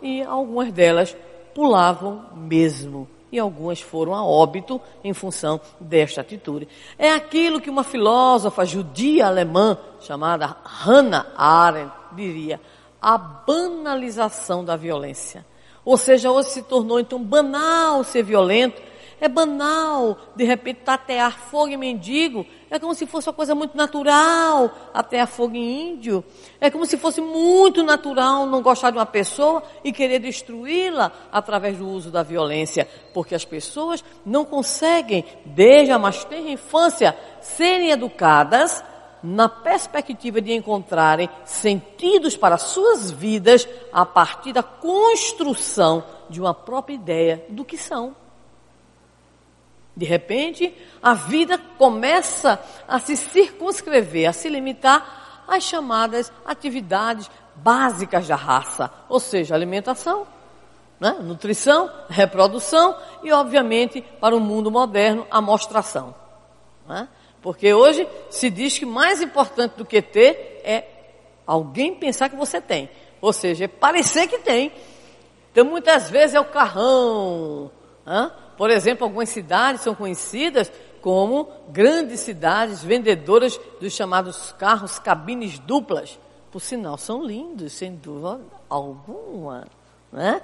[0.03, 1.17] E algumas delas
[1.55, 3.09] pulavam mesmo.
[3.31, 6.69] E algumas foram a óbito em função desta atitude.
[6.97, 12.61] É aquilo que uma filósofa judia alemã chamada Hannah Arendt diria:
[13.01, 15.45] a banalização da violência.
[15.85, 18.83] Ou seja, hoje se tornou então banal ser violento,
[19.19, 22.45] é banal, de repente, tatear fogo em mendigo.
[22.71, 26.23] É como se fosse uma coisa muito natural, tatear fogo em índio.
[26.61, 31.79] É como se fosse muito natural não gostar de uma pessoa e querer destruí-la através
[31.79, 32.87] do uso da violência.
[33.15, 38.85] Porque as pessoas não conseguem, desde a mais tenra infância, serem educadas
[39.27, 46.95] na perspectiva de encontrarem sentidos para suas vidas a partir da construção de uma própria
[46.95, 48.15] ideia do que são.
[49.97, 50.73] De repente,
[51.03, 58.93] a vida começa a se circunscrever, a se limitar às chamadas atividades básicas da raça,
[59.09, 60.25] ou seja, alimentação,
[61.01, 61.17] né?
[61.21, 66.15] nutrição, reprodução e, obviamente, para o mundo moderno, a mostração.
[66.87, 67.09] Né?
[67.47, 70.85] Porque hoje se diz que mais importante do que ter é
[71.47, 72.91] alguém pensar que você tem.
[73.21, 74.73] Ou seja, é parecer que tem.
[75.53, 77.71] Então muitas vezes é o carrão.
[78.05, 78.33] Hein?
[78.57, 86.19] Por exemplo, algumas cidades são conhecidas como grandes cidades vendedoras dos chamados carros cabines duplas.
[86.51, 89.69] Por sinal, são lindos, sem dúvida alguma.
[90.11, 90.43] Né?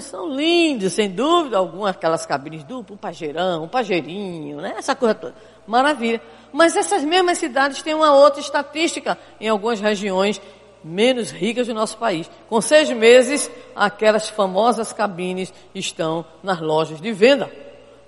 [0.00, 4.74] são lindos, sem dúvida alguma, aquelas cabines duplas, um pajeirão, um pajeirinho, né?
[4.78, 5.34] essa coisa toda.
[5.66, 6.20] Maravilha.
[6.52, 10.40] Mas essas mesmas cidades têm uma outra estatística em algumas regiões
[10.84, 12.30] menos ricas do nosso país.
[12.48, 17.50] Com seis meses, aquelas famosas cabines estão nas lojas de venda,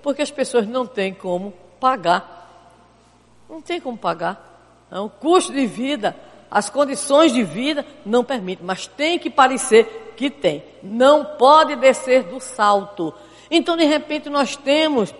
[0.03, 2.33] porque as pessoas não têm como pagar.
[3.49, 4.53] Não tem como pagar.
[4.91, 6.15] É o custo de vida,
[6.49, 10.63] as condições de vida não permitem, mas tem que parecer que tem.
[10.83, 13.13] Não pode descer do salto.
[13.49, 15.13] Então, de repente, nós temos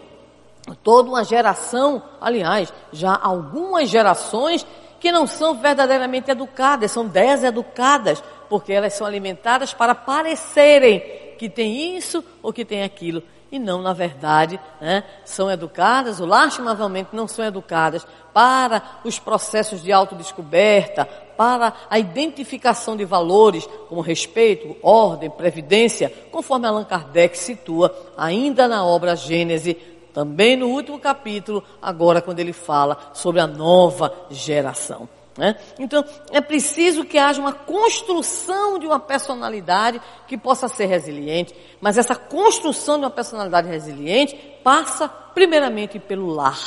[0.73, 4.65] toda uma geração, aliás, já algumas gerações
[4.99, 10.99] que não são verdadeiramente educadas, são deseducadas, porque elas são alimentadas para parecerem
[11.37, 13.21] que tem isso ou que tem aquilo.
[13.51, 19.83] E não, na verdade, né, são educadas, ou lastimavelmente não são educadas para os processos
[19.83, 21.05] de autodescoberta,
[21.37, 28.85] para a identificação de valores como respeito, ordem, previdência, conforme Allan Kardec situa ainda na
[28.85, 29.77] obra Gênese
[30.15, 35.09] também no último capítulo, agora quando ele fala sobre a nova geração.
[35.37, 35.57] Né?
[35.77, 41.97] Então, é preciso que haja uma construção de uma personalidade que possa ser resiliente, mas
[41.97, 46.57] essa construção de uma personalidade resiliente passa primeiramente pelo lar.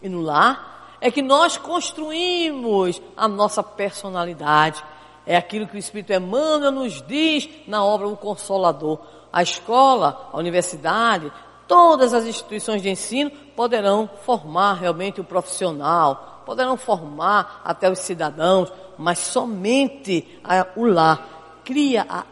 [0.00, 4.82] E no lar é que nós construímos a nossa personalidade.
[5.26, 8.98] É aquilo que o Espírito Emmanuel nos diz na obra O Consolador.
[9.30, 11.30] A escola, a universidade,
[11.66, 18.72] Todas as instituições de ensino poderão formar realmente o profissional, poderão formar até os cidadãos,
[18.96, 22.24] mas somente a, o lar cria a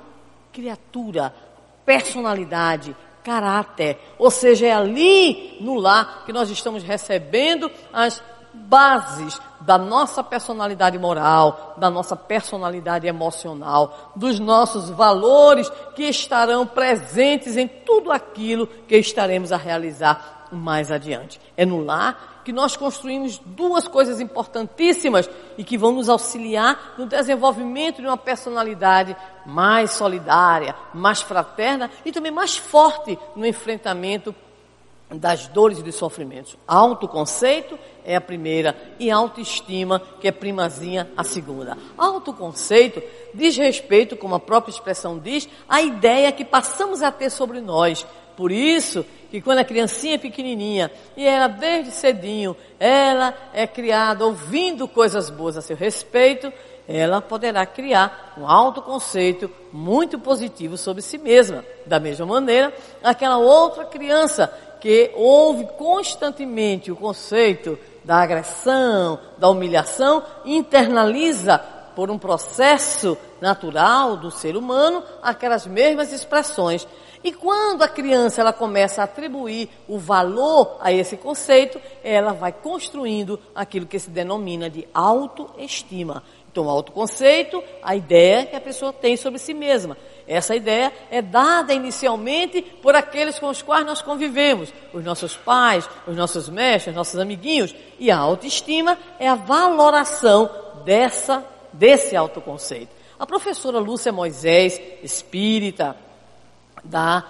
[0.53, 1.35] criatura,
[1.85, 3.99] personalidade, caráter.
[4.19, 8.23] Ou seja, é ali no lar que nós estamos recebendo as
[8.53, 17.57] bases da nossa personalidade moral, da nossa personalidade emocional, dos nossos valores que estarão presentes
[17.57, 21.41] em tudo aquilo que estaremos a realizar mais adiante.
[21.57, 27.07] É no lar que nós construímos duas coisas importantíssimas e que vão nos auxiliar no
[27.07, 34.35] desenvolvimento de uma personalidade mais solidária, mais fraterna e também mais forte no enfrentamento
[35.11, 36.57] das dores e dos sofrimentos.
[36.67, 41.77] Autoconceito é a primeira e autoestima, que é primazinha, a segunda.
[41.97, 43.03] Autoconceito
[43.33, 48.07] diz respeito, como a própria expressão diz, à ideia que passamos a ter sobre nós.
[48.37, 54.25] Por isso que quando a criancinha é pequenininha e ela desde cedinho, ela é criada
[54.25, 56.53] ouvindo coisas boas a seu respeito,
[56.87, 61.65] ela poderá criar um autoconceito muito positivo sobre si mesma.
[61.87, 64.53] Da mesma maneira, aquela outra criança
[64.85, 71.57] que ouve constantemente o conceito da agressão, da humilhação, internaliza
[71.97, 76.87] por um processo natural do ser humano aquelas mesmas expressões.
[77.23, 82.53] E quando a criança ela começa a atribuir o valor a esse conceito, ela vai
[82.53, 86.23] construindo aquilo que se denomina de autoestima.
[86.55, 89.97] Então, o autoconceito, a ideia que a pessoa tem sobre si mesma.
[90.25, 95.91] Essa ideia é dada inicialmente por aqueles com os quais nós convivemos, os nossos pais,
[96.07, 97.75] os nossos mestres, nossos amiguinhos.
[97.99, 100.49] E a autoestima é a valoração
[100.85, 102.95] dessa, desse autoconceito.
[103.19, 105.97] A professora Lúcia Moisés, espírita,
[106.85, 107.25] da,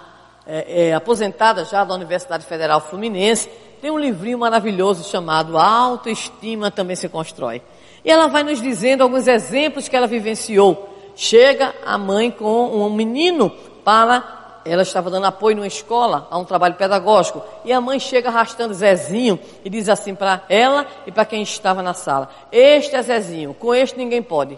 [0.45, 3.49] é, é, aposentada já da Universidade Federal Fluminense,
[3.81, 7.63] tem um livrinho maravilhoso chamado Autoestima Também Se Constrói.
[8.05, 12.89] E ela vai nos dizendo alguns exemplos que ela vivenciou chega a mãe com um
[12.93, 13.49] menino
[13.83, 14.33] para.
[14.65, 18.73] Ela estava dando apoio numa escola, a um trabalho pedagógico, e a mãe chega arrastando
[18.73, 23.53] Zezinho e diz assim para ela e para quem estava na sala: Este é Zezinho,
[23.53, 24.57] com este ninguém pode.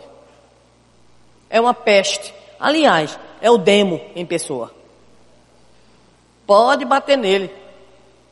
[1.50, 2.34] É uma peste.
[2.58, 4.72] Aliás, é o demo em pessoa.
[6.46, 7.54] Pode bater nele.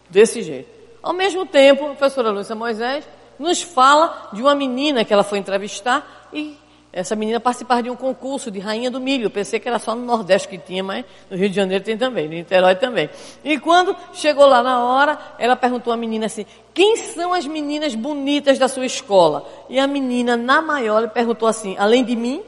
[0.09, 0.69] Desse jeito.
[1.03, 3.05] Ao mesmo tempo, a professora Lúcia Moisés
[3.39, 6.57] nos fala de uma menina que ela foi entrevistar e
[6.95, 9.25] essa menina participava de um concurso de Rainha do Milho.
[9.25, 11.97] Eu pensei que era só no Nordeste que tinha, mas no Rio de Janeiro tem
[11.97, 13.09] também, no Niterói também.
[13.43, 17.93] E quando chegou lá na hora, ela perguntou à menina assim: quem são as meninas
[17.93, 19.45] bonitas da sua escola?
[19.69, 22.41] E a menina, na maior, perguntou assim: além de mim?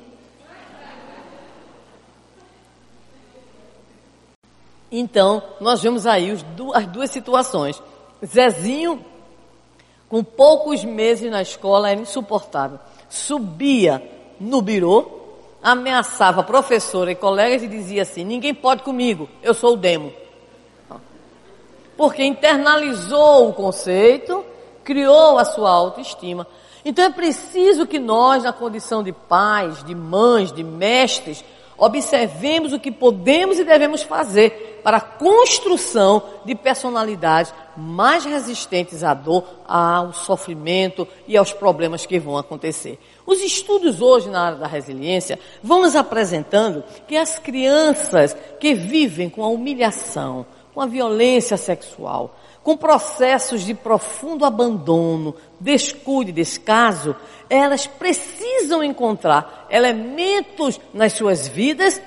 [4.89, 6.31] Então, nós vemos aí
[6.73, 7.83] as duas situações.
[8.25, 9.05] Zezinho,
[10.09, 12.79] com poucos meses na escola, era insuportável.
[13.09, 14.03] Subia
[14.39, 15.11] no birô,
[15.61, 20.13] ameaçava professora e colegas e dizia assim: ninguém pode comigo, eu sou o demo.
[21.95, 24.45] Porque internalizou o conceito,
[24.83, 26.47] criou a sua autoestima.
[26.85, 31.43] Então é preciso que nós, na condição de pais, de mães, de mestres,
[31.77, 39.13] observemos o que podemos e devemos fazer para a construção de personalidades mais resistentes à
[39.13, 42.97] dor, ao sofrimento e aos problemas que vão acontecer.
[43.25, 49.29] Os estudos hoje na área da resiliência vão nos apresentando que as crianças que vivem
[49.29, 52.35] com a humilhação, com a violência sexual,
[52.67, 57.15] com processos de profundo abandono, descuido e descaso,
[57.49, 62.01] elas precisam encontrar elementos nas suas vidas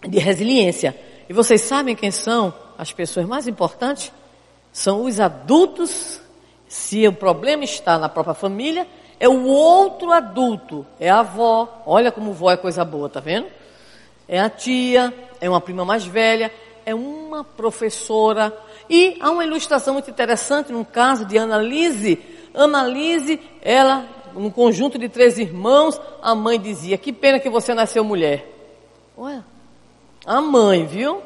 [0.00, 0.98] de resiliência.
[1.28, 4.10] E vocês sabem quem são as pessoas mais importantes?
[4.72, 6.18] São os adultos,
[6.66, 8.88] se o problema está na própria família,
[9.20, 11.82] é o outro adulto, é a avó.
[11.84, 13.48] Olha como vó é coisa boa, tá vendo?
[14.26, 15.12] É a tia,
[15.42, 16.50] é uma prima mais velha,
[16.86, 18.50] é uma professora.
[18.88, 22.18] E há uma ilustração muito interessante num caso de Annalise.
[22.54, 28.04] Annalise, ela, num conjunto de três irmãos, a mãe dizia: Que pena que você nasceu
[28.04, 28.50] mulher.
[29.16, 29.44] Olha,
[30.26, 31.22] a mãe, viu?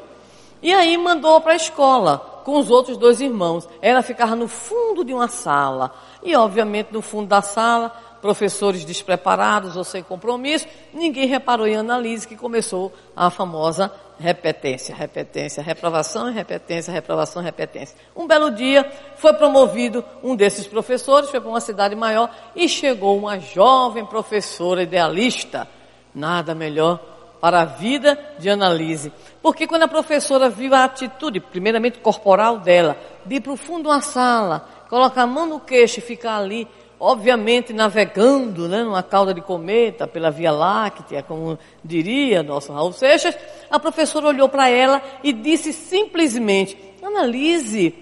[0.61, 3.67] E aí mandou para a escola com os outros dois irmãos.
[3.81, 5.93] Ela ficava no fundo de uma sala.
[6.23, 7.89] E, obviamente, no fundo da sala,
[8.21, 15.63] professores despreparados ou sem compromisso, ninguém reparou em Analise que começou a famosa repetência, repetência,
[15.63, 17.95] reprovação, repetência, reprovação, repetência.
[18.15, 23.17] Um belo dia foi promovido um desses professores, foi para uma cidade maior e chegou
[23.17, 25.67] uma jovem professora idealista.
[26.13, 26.99] Nada melhor
[27.39, 29.13] para a vida de Analise.
[29.41, 33.83] Porque quando a professora viu a atitude, primeiramente corporal dela, de ir para o fundo
[33.83, 36.67] de uma sala, colocar a mão no queixo e ficar ali,
[36.99, 43.37] obviamente navegando né, numa cauda de cometa pela Via Láctea, como diria nosso Raul Seixas,
[43.69, 47.95] a professora olhou para ela e disse simplesmente, Analise,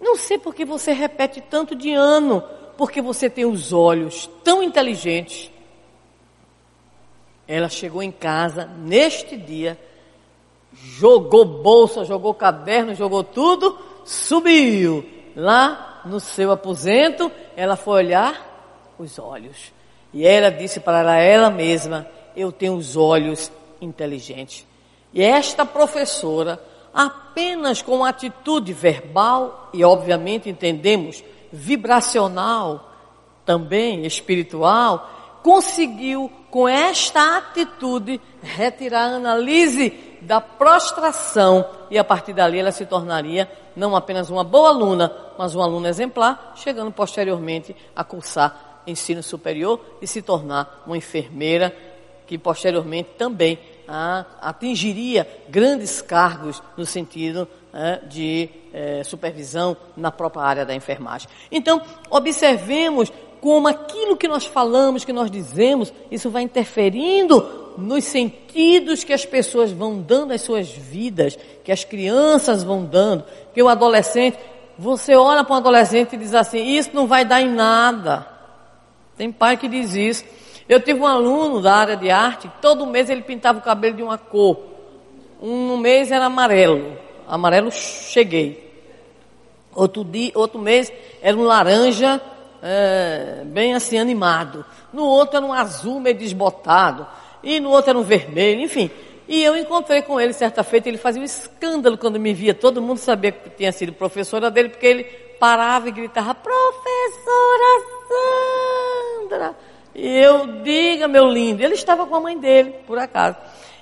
[0.00, 2.42] não sei por que você repete tanto de ano,
[2.76, 5.50] porque você tem os olhos tão inteligentes.
[7.46, 9.78] Ela chegou em casa neste dia,
[10.72, 15.04] jogou bolsa, jogou caderno, jogou tudo, subiu.
[15.36, 19.72] Lá no seu aposento, ela foi olhar os olhos.
[20.12, 23.50] E ela disse para ela mesma: Eu tenho os olhos
[23.80, 24.66] inteligentes.
[25.12, 26.60] E esta professora,
[26.92, 32.90] apenas com atitude verbal, e obviamente entendemos vibracional,
[33.44, 42.58] também espiritual, conseguiu, com esta atitude, retirar a analise da prostração e a partir dali
[42.58, 48.02] ela se tornaria não apenas uma boa aluna, mas uma aluna exemplar, chegando posteriormente a
[48.02, 51.74] cursar ensino superior e se tornar uma enfermeira
[52.26, 60.44] que posteriormente também ah, atingiria grandes cargos no sentido eh, de eh, supervisão na própria
[60.44, 61.28] área da enfermagem.
[61.50, 63.12] Então, observemos
[63.44, 69.26] como aquilo que nós falamos, que nós dizemos, isso vai interferindo nos sentidos que as
[69.26, 73.22] pessoas vão dando às suas vidas, que as crianças vão dando,
[73.52, 74.38] que o adolescente,
[74.78, 78.26] você olha para um adolescente e diz assim, isso não vai dar em nada.
[79.14, 80.24] Tem pai que diz isso.
[80.66, 84.02] Eu tive um aluno da área de arte, todo mês ele pintava o cabelo de
[84.02, 84.58] uma cor.
[85.42, 86.96] Um mês era amarelo,
[87.28, 88.72] amarelo cheguei.
[89.74, 90.90] Outro, dia, outro mês
[91.20, 92.22] era um laranja,
[92.66, 94.64] é, bem assim animado.
[94.90, 97.06] No outro era um azul meio desbotado.
[97.42, 98.90] E no outro era um vermelho, enfim.
[99.28, 102.54] E eu encontrei com ele certa feita, ele fazia um escândalo quando me via.
[102.54, 105.04] Todo mundo sabia que tinha sido professora dele, porque ele
[105.38, 107.84] parava e gritava, professora
[109.28, 109.56] Sandra!
[109.94, 113.36] E eu, diga meu lindo, ele estava com a mãe dele, por acaso.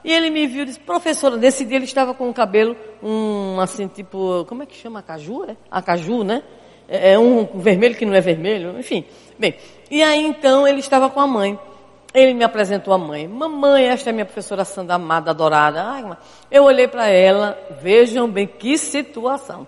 [0.04, 3.60] E ele me viu e disse, professora, nesse dia ele estava com o cabelo, um
[3.60, 4.98] assim, tipo, como é que chama?
[4.98, 5.56] Acaju, é?
[5.70, 6.42] Acaju, né?
[6.92, 9.06] É, é um vermelho que não é vermelho, enfim.
[9.38, 9.54] Bem,
[9.90, 11.58] e aí então ele estava com a mãe.
[12.12, 13.26] Ele me apresentou a mãe.
[13.26, 15.82] Mamãe, esta é minha professora Sandra amada, adorada.
[15.82, 16.04] Ai,
[16.50, 19.66] eu olhei para ela, vejam bem que situação.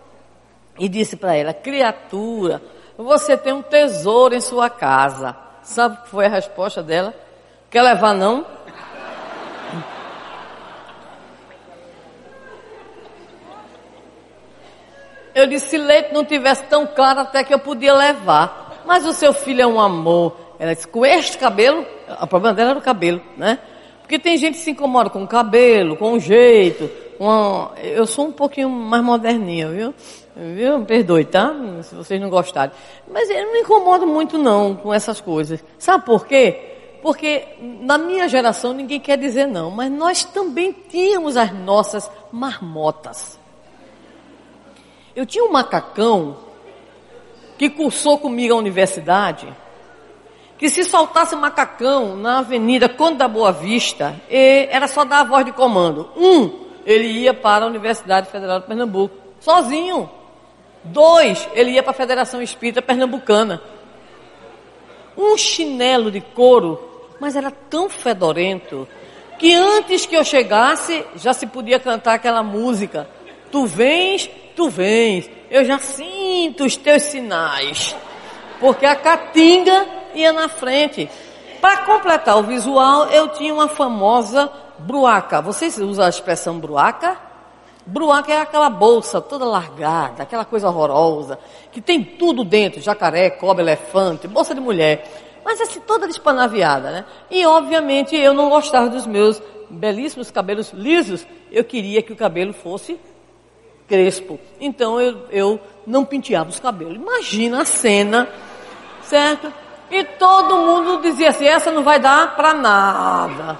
[0.78, 2.60] E disse para ela, criatura,
[2.98, 5.34] você tem um tesouro em sua casa.
[5.62, 7.14] Sabe o que foi a resposta dela?
[7.70, 8.44] Quer levar não?
[15.34, 18.82] Eu disse, se leite não tivesse tão caro até que eu podia levar.
[18.86, 20.36] Mas o seu filho é um amor.
[20.58, 21.84] Ela disse, com este cabelo,
[22.20, 23.58] o problema dela era o cabelo, né?
[24.00, 26.90] Porque tem gente que se incomoda com o cabelo, com o jeito.
[27.18, 29.94] Com Eu sou um pouquinho mais moderninha, viu?
[30.36, 30.78] Viu?
[30.78, 31.54] Me perdoe, tá?
[31.82, 32.74] Se vocês não gostarem.
[33.10, 35.64] Mas eu não me incomodo muito não com essas coisas.
[35.78, 36.72] Sabe por quê?
[37.02, 43.38] Porque na minha geração ninguém quer dizer não, mas nós também tínhamos as nossas marmotas.
[45.14, 46.36] Eu tinha um macacão
[47.56, 49.46] que cursou comigo a universidade,
[50.58, 55.44] que se soltasse macacão na Avenida Conde da Boa Vista, era só dar a voz
[55.44, 56.10] de comando.
[56.16, 60.10] Um, ele ia para a Universidade Federal de Pernambuco, sozinho.
[60.82, 63.62] Dois, ele ia para a Federação Espírita Pernambucana.
[65.16, 68.86] Um chinelo de couro, mas era tão fedorento
[69.38, 73.08] que antes que eu chegasse já se podia cantar aquela música.
[73.50, 77.94] Tu vens, tu vens, eu já sinto os teus sinais.
[78.60, 81.08] Porque a caatinga ia na frente.
[81.60, 85.40] Para completar o visual, eu tinha uma famosa bruaca.
[85.40, 87.16] Vocês usam a expressão bruaca?
[87.86, 91.38] Bruaca é aquela bolsa toda largada, aquela coisa horrorosa,
[91.70, 95.06] que tem tudo dentro, jacaré, cobra, elefante, bolsa de mulher.
[95.44, 97.04] Mas assim, toda despanaviada, né?
[97.30, 102.54] E obviamente eu não gostava dos meus belíssimos cabelos lisos, eu queria que o cabelo
[102.54, 102.98] fosse
[103.88, 104.38] crespo.
[104.60, 106.96] Então eu, eu não penteava os cabelos.
[106.96, 108.28] Imagina a cena,
[109.02, 109.52] certo?
[109.90, 113.58] E todo mundo dizia assim, essa não vai dar para nada.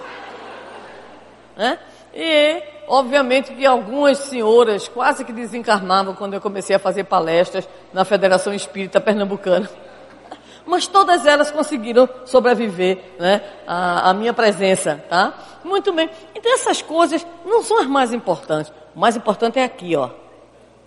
[1.57, 1.79] Né?
[2.12, 8.05] E obviamente que algumas senhoras quase que desencarnavam quando eu comecei a fazer palestras na
[8.05, 9.68] Federação Espírita Pernambucana.
[10.66, 15.35] Mas todas elas conseguiram sobreviver né, à, à minha presença, tá?
[15.62, 16.09] Muito bem.
[16.35, 18.72] Então essas coisas não são as mais importantes.
[18.95, 20.11] O mais importante é aqui, ó.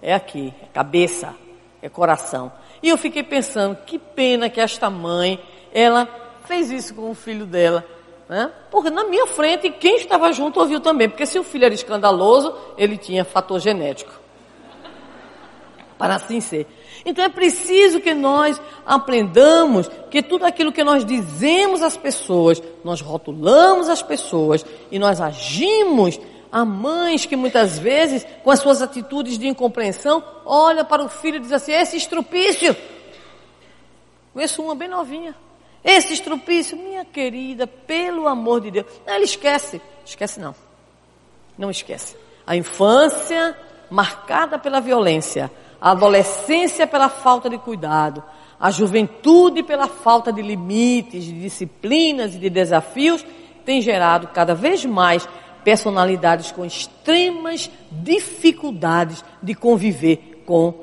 [0.01, 1.35] É aqui, é cabeça,
[1.81, 2.51] é coração.
[2.81, 5.39] E eu fiquei pensando, que pena que esta mãe,
[5.73, 6.07] ela
[6.45, 7.83] fez isso com o filho dela.
[8.29, 8.51] Né?
[8.69, 11.09] Porque na minha frente, quem estava junto ouviu também.
[11.09, 14.11] Porque se o filho era escandaloso, ele tinha fator genético.
[15.97, 16.67] Para assim ser.
[17.05, 23.01] Então é preciso que nós aprendamos que tudo aquilo que nós dizemos às pessoas, nós
[23.01, 26.19] rotulamos as pessoas e nós agimos.
[26.51, 31.37] Há mães que muitas vezes, com as suas atitudes de incompreensão, olha para o filho
[31.37, 32.75] e diz assim: esse estrupício.
[34.33, 35.35] Conheço uma bem novinha.
[35.83, 38.85] Esse estrupício, minha querida, pelo amor de Deus.
[39.05, 39.81] Não, esquece.
[40.05, 40.53] Esquece não.
[41.57, 42.15] Não esquece.
[42.45, 43.57] A infância
[43.89, 48.23] marcada pela violência, a adolescência pela falta de cuidado,
[48.59, 53.25] a juventude pela falta de limites, de disciplinas e de desafios,
[53.65, 55.27] tem gerado cada vez mais
[55.67, 60.73] personalidades com extremas dificuldades de conviver com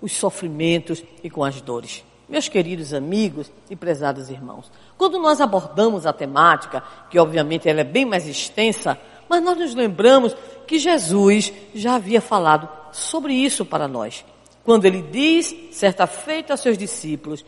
[0.00, 2.04] os sofrimentos e com as dores.
[2.28, 4.68] Meus queridos amigos e prezados irmãos,
[4.98, 9.76] quando nós abordamos a temática, que obviamente ela é bem mais extensa, mas nós nos
[9.76, 10.34] lembramos
[10.66, 14.24] que Jesus já havia falado sobre isso para nós.
[14.64, 17.44] Quando ele diz, certa feita aos seus discípulos,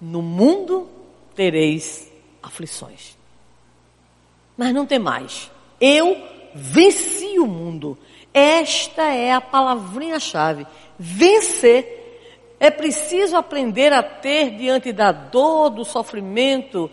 [0.00, 0.88] no mundo
[1.34, 2.10] tereis
[2.42, 3.18] aflições.
[4.56, 5.54] Mas não tem mais.
[5.80, 6.16] Eu
[6.54, 7.98] venci o mundo.
[8.32, 10.66] Esta é a palavrinha-chave.
[10.98, 11.94] Vencer.
[12.58, 16.90] É preciso aprender a ter diante da dor, do sofrimento,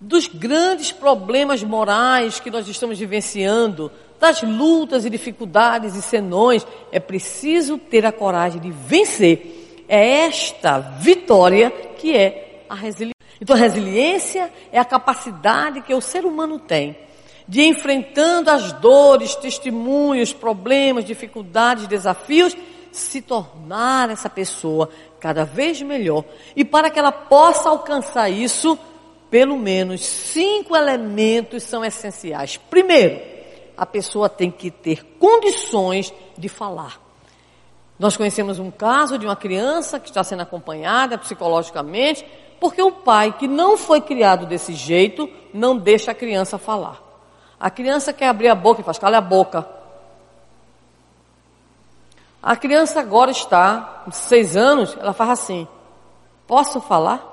[0.00, 7.00] dos grandes problemas morais que nós estamos vivenciando, das lutas e dificuldades e senões, é
[7.00, 9.84] preciso ter a coragem de vencer.
[9.88, 13.14] É esta vitória que é a resiliência.
[13.40, 16.96] Então, a resiliência é a capacidade que o ser humano tem
[17.50, 22.56] de enfrentando as dores, testemunhos, problemas, dificuldades, desafios,
[22.92, 24.88] se tornar essa pessoa
[25.18, 26.24] cada vez melhor.
[26.54, 28.78] E para que ela possa alcançar isso,
[29.28, 32.56] pelo menos cinco elementos são essenciais.
[32.56, 33.20] Primeiro,
[33.76, 37.00] a pessoa tem que ter condições de falar.
[37.98, 42.24] Nós conhecemos um caso de uma criança que está sendo acompanhada psicologicamente,
[42.60, 47.09] porque o pai, que não foi criado desse jeito, não deixa a criança falar.
[47.60, 49.68] A criança quer abrir a boca e faz, cala a boca.
[52.42, 55.68] A criança agora está, com seis anos, ela faz assim,
[56.46, 57.26] posso falar?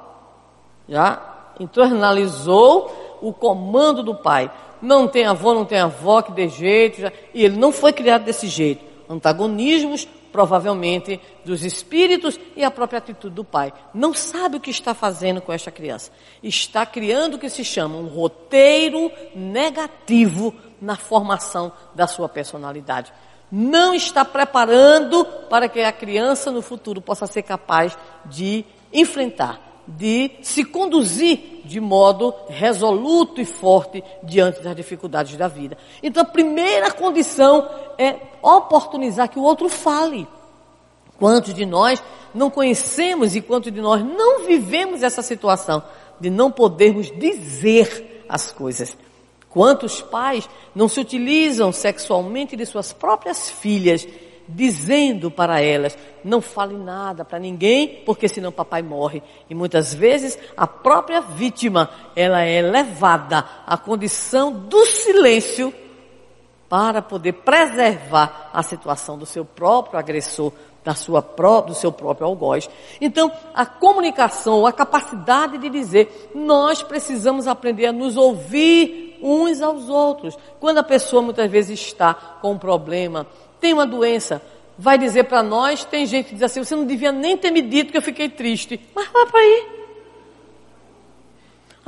[0.88, 1.22] Já
[1.60, 4.52] internalizou o comando do pai
[4.82, 8.24] não tem avô, não tem avó que dê jeito, já, e ele não foi criado
[8.24, 8.84] desse jeito.
[9.10, 10.08] Antagonismos,
[10.38, 13.74] provavelmente, dos espíritos e a própria atitude do pai.
[13.92, 16.12] Não sabe o que está fazendo com esta criança.
[16.44, 23.12] Está criando o que se chama um roteiro negativo na formação da sua personalidade.
[23.52, 28.64] Não está preparando para que a criança no futuro possa ser capaz de
[28.94, 35.78] enfrentar de se conduzir de modo resoluto e forte diante das dificuldades da vida.
[36.04, 37.68] Então, a primeira condição
[37.98, 40.28] é oportunizar que o outro fale.
[41.18, 42.02] Quantos de nós
[42.34, 45.82] não conhecemos e quantos de nós não vivemos essa situação
[46.20, 48.96] de não podermos dizer as coisas?
[49.50, 54.08] Quantos pais não se utilizam sexualmente de suas próprias filhas
[54.48, 59.22] dizendo para elas: não fale nada para ninguém, porque senão papai morre.
[59.50, 65.74] E muitas vezes a própria vítima, ela é levada à condição do silêncio
[66.70, 70.52] para poder preservar a situação do seu próprio agressor,
[70.84, 72.70] da sua pró do seu próprio algoz.
[73.00, 79.90] Então, a comunicação, a capacidade de dizer, nós precisamos aprender a nos ouvir uns aos
[79.90, 80.38] outros.
[80.60, 83.26] Quando a pessoa muitas vezes está com um problema,
[83.60, 84.42] tem uma doença,
[84.78, 87.62] vai dizer para nós, tem gente que diz assim, você não devia nem ter me
[87.62, 88.80] dito que eu fiquei triste.
[88.94, 89.78] Mas vai para aí.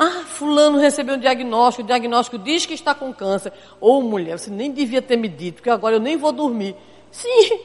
[0.01, 3.51] Ah, fulano recebeu um diagnóstico, o diagnóstico diz que está com câncer.
[3.81, 6.73] Ou mulher, você nem devia ter me dito, que agora eu nem vou dormir.
[7.11, 7.59] Sim,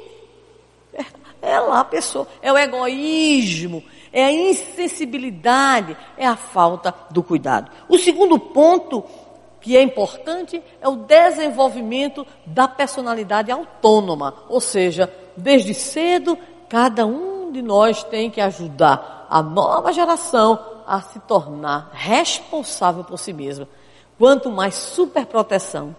[0.93, 1.05] é,
[1.41, 7.71] é lá a pessoa, é o egoísmo, é a insensibilidade, é a falta do cuidado.
[7.89, 9.05] O segundo ponto
[9.65, 16.37] que é importante é o desenvolvimento da personalidade autônoma, ou seja, desde cedo
[16.69, 23.19] cada um de nós tem que ajudar a nova geração a se tornar responsável por
[23.19, 23.67] si mesma.
[24.19, 25.97] Quanto mais superproteção,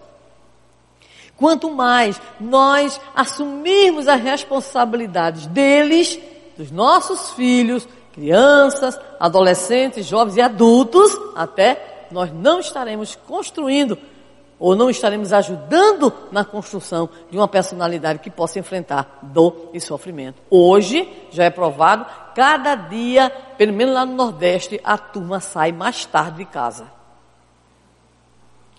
[1.36, 6.16] quanto mais nós assumirmos as responsabilidades deles,
[6.56, 13.98] dos nossos filhos, crianças, adolescentes, jovens e adultos, até nós não estaremos construindo
[14.58, 20.40] ou não estaremos ajudando na construção de uma personalidade que possa enfrentar dor e sofrimento.
[20.50, 26.06] Hoje, já é provado, cada dia, pelo menos lá no Nordeste, a turma sai mais
[26.06, 26.90] tarde de casa.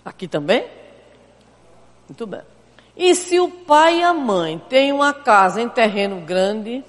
[0.04, 0.66] Aqui também?
[2.08, 2.42] Muito bem.
[2.96, 6.82] E se o pai e a mãe têm uma casa em terreno grande,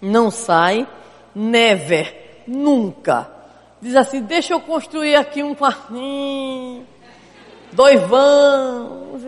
[0.00, 0.86] não sai,
[1.34, 3.37] never, nunca
[3.80, 6.86] diz assim, deixa eu construir aqui um quartinho,
[7.72, 9.22] dois vãos,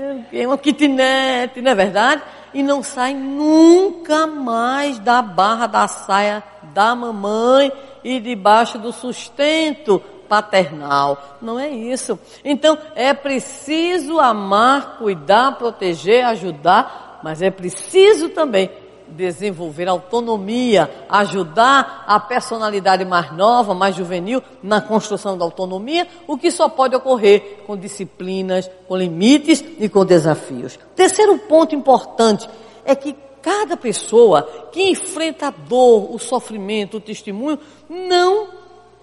[0.45, 2.23] uma kitnet, não é verdade?
[2.53, 6.43] E não sai nunca mais da barra da saia
[6.75, 7.73] da mamãe
[8.03, 11.39] e debaixo do sustento paternal.
[11.41, 12.19] Não é isso.
[12.45, 18.71] Então, é preciso amar, cuidar, proteger, ajudar, mas é preciso também
[19.11, 26.51] desenvolver autonomia, ajudar a personalidade mais nova, mais juvenil na construção da autonomia, o que
[26.51, 30.79] só pode ocorrer com disciplinas, com limites e com desafios.
[30.95, 32.49] Terceiro ponto importante
[32.85, 34.43] é que cada pessoa
[34.73, 37.59] que enfrenta a dor, o sofrimento, o testemunho,
[37.89, 38.49] não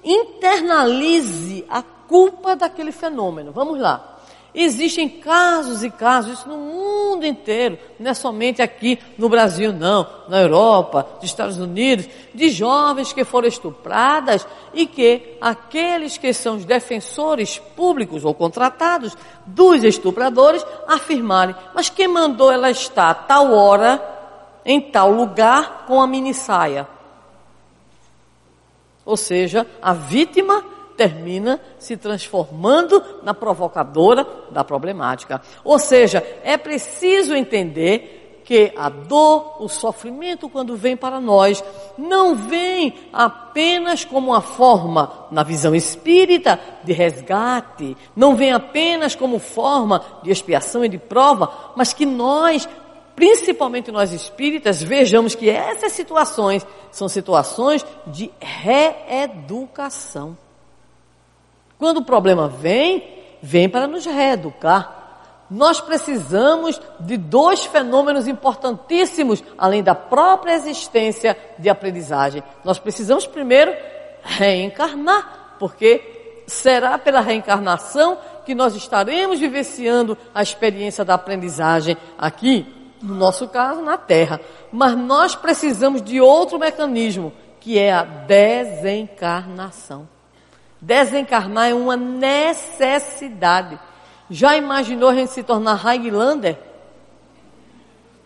[0.03, 3.51] internalize a culpa daquele fenômeno.
[3.51, 4.16] Vamos lá.
[4.59, 10.07] Existem casos e casos, isso no mundo inteiro, não é somente aqui no Brasil, não,
[10.27, 16.55] na Europa, nos Estados Unidos, de jovens que foram estupradas e que aqueles que são
[16.55, 23.53] os defensores públicos ou contratados dos estupradores afirmarem, mas quem mandou ela estar a tal
[23.53, 24.03] hora,
[24.65, 26.87] em tal lugar, com a mini saia?
[29.05, 35.41] Ou seja, a vítima termina se transformando na provocadora da problemática.
[35.63, 41.61] Ou seja, é preciso entender que a dor, o sofrimento, quando vem para nós,
[41.97, 49.37] não vem apenas como uma forma, na visão espírita, de resgate, não vem apenas como
[49.37, 52.67] forma de expiação e de prova, mas que nós
[53.17, 60.37] principalmente nós espíritas, vejamos que essas situações são situações de reeducação.
[61.77, 64.95] Quando o problema vem, vem para nos reeducar.
[65.49, 72.43] Nós precisamos de dois fenômenos importantíssimos, além da própria existência de aprendizagem.
[72.65, 73.73] Nós precisamos primeiro
[74.21, 83.15] reencarnar, porque será pela reencarnação que nós estaremos vivenciando a experiência da aprendizagem aqui, no
[83.15, 84.41] nosso caso, na Terra.
[84.71, 90.16] Mas nós precisamos de outro mecanismo, que é a desencarnação.
[90.79, 93.79] Desencarnar é uma necessidade.
[94.29, 96.57] Já imaginou a gente se tornar Highlander?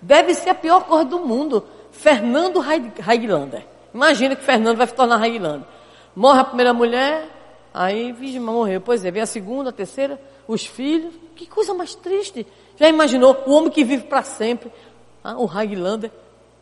[0.02, 1.66] Deve ser a pior coisa do mundo.
[1.92, 3.66] Fernando Highlander.
[3.94, 5.68] Imagina que Fernando vai se tornar Highlander.
[6.16, 7.28] Morre a primeira mulher,
[7.74, 8.82] aí vítima morreu.
[8.82, 11.14] Pois é, vem a segunda, a terceira, os filhos.
[11.36, 12.46] Que coisa mais triste.
[12.78, 14.72] Já imaginou o homem que vive para sempre?
[15.24, 16.12] Ah, o Highlander.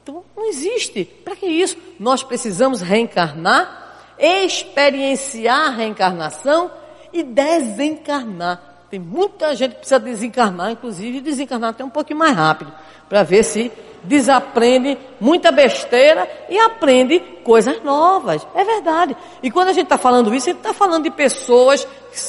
[0.04, 1.06] Então, não existe.
[1.06, 1.78] Para que isso?
[2.00, 3.89] Nós precisamos reencarnar
[4.20, 6.70] experienciar a reencarnação
[7.14, 8.62] e desencarnar.
[8.90, 12.74] Tem muita gente que precisa desencarnar, inclusive desencarnar até um pouquinho mais rápido,
[13.08, 13.72] para ver se
[14.04, 18.46] desaprende muita besteira e aprende coisas novas.
[18.56, 19.16] É verdade.
[19.44, 21.88] E quando a gente está falando isso, a gente está falando de pessoas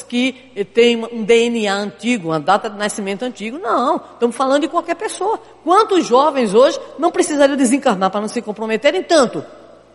[0.08, 0.32] que
[0.74, 3.58] têm um DNA antigo, uma data de nascimento antigo.
[3.58, 5.40] Não, estamos falando de qualquer pessoa.
[5.64, 9.44] Quantos jovens hoje não precisariam desencarnar para não se comprometerem tanto?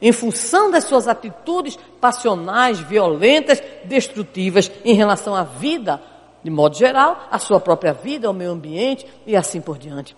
[0.06, 6.00] Em função das suas atitudes passionais, violentas, destrutivas em relação à vida,
[6.44, 10.16] de modo geral, à sua própria vida, ao meio ambiente e assim por diante.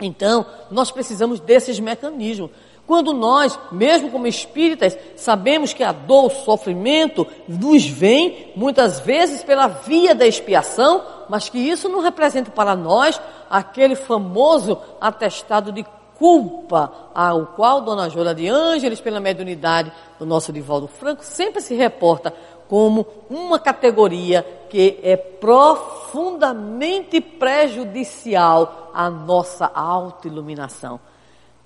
[0.00, 2.52] Então, nós precisamos desses mecanismos.
[2.86, 9.42] Quando nós, mesmo como espíritas, sabemos que a dor, o sofrimento nos vem muitas vezes
[9.42, 15.84] pela via da expiação, mas que isso não representa para nós aquele famoso atestado de
[16.18, 21.74] culpa ao qual Dona Jola de Ângeles, pela mediunidade do nosso Divaldo Franco, sempre se
[21.74, 22.34] reporta
[22.68, 31.00] como uma categoria que é profundamente prejudicial à nossa autoiluminação.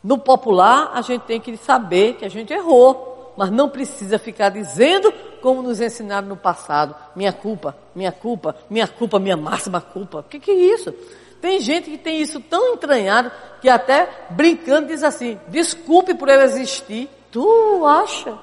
[0.04, 4.50] No popular, a gente tem que saber que a gente errou, mas não precisa ficar
[4.50, 10.20] dizendo como nos ensinaram no passado, minha culpa, minha culpa, minha culpa, minha máxima culpa.
[10.20, 10.94] O que, que é isso?
[11.42, 16.40] Tem gente que tem isso tão entranhado que até brincando diz assim: desculpe por eu
[16.40, 17.10] existir.
[17.32, 18.38] Tu acha?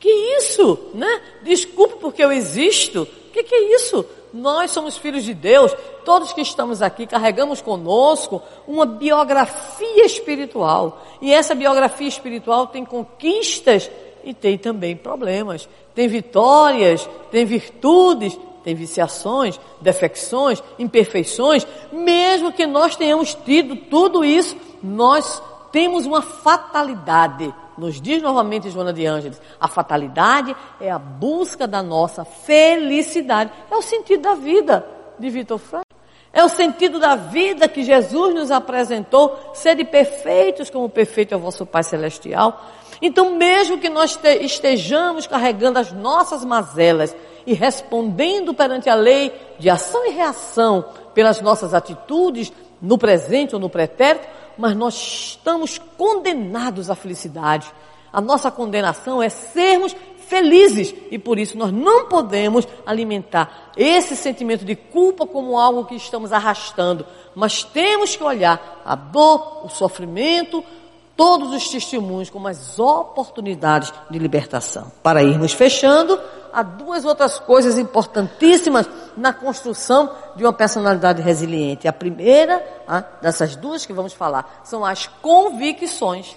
[0.00, 1.22] Que isso, né?
[1.44, 3.02] Desculpe porque eu existo.
[3.02, 4.04] O que, que é isso?
[4.34, 11.06] Nós somos filhos de Deus, todos que estamos aqui carregamos conosco uma biografia espiritual.
[11.22, 13.88] E essa biografia espiritual tem conquistas
[14.24, 15.68] e tem também problemas.
[15.94, 18.36] Tem vitórias, tem virtudes,
[18.68, 25.42] tem viciações, defecções, imperfeições, mesmo que nós tenhamos tido tudo isso, nós
[25.72, 27.54] temos uma fatalidade.
[27.78, 33.50] Nos diz novamente Joana de Ângeles, a fatalidade é a busca da nossa felicidade.
[33.70, 34.86] É o sentido da vida
[35.18, 35.86] de Vitor Franco.
[36.30, 41.40] É o sentido da vida que Jesus nos apresentou, sede perfeitos como perfeito é o
[41.40, 42.66] vosso Pai Celestial.
[43.00, 47.16] Então, mesmo que nós estejamos carregando as nossas mazelas,
[47.48, 50.84] e respondendo perante a lei de ação e reação
[51.14, 54.28] pelas nossas atitudes no presente ou no pretérito,
[54.58, 57.72] mas nós estamos condenados à felicidade.
[58.12, 60.94] A nossa condenação é sermos felizes.
[61.10, 66.34] E por isso nós não podemos alimentar esse sentimento de culpa como algo que estamos
[66.34, 70.62] arrastando, mas temos que olhar a dor, o sofrimento,
[71.18, 74.92] todos os testemunhos como as oportunidades de libertação.
[75.02, 76.16] Para irmos fechando,
[76.52, 81.88] há duas outras coisas importantíssimas na construção de uma personalidade resiliente.
[81.88, 86.36] A primeira, ah, dessas duas que vamos falar, são as convicções.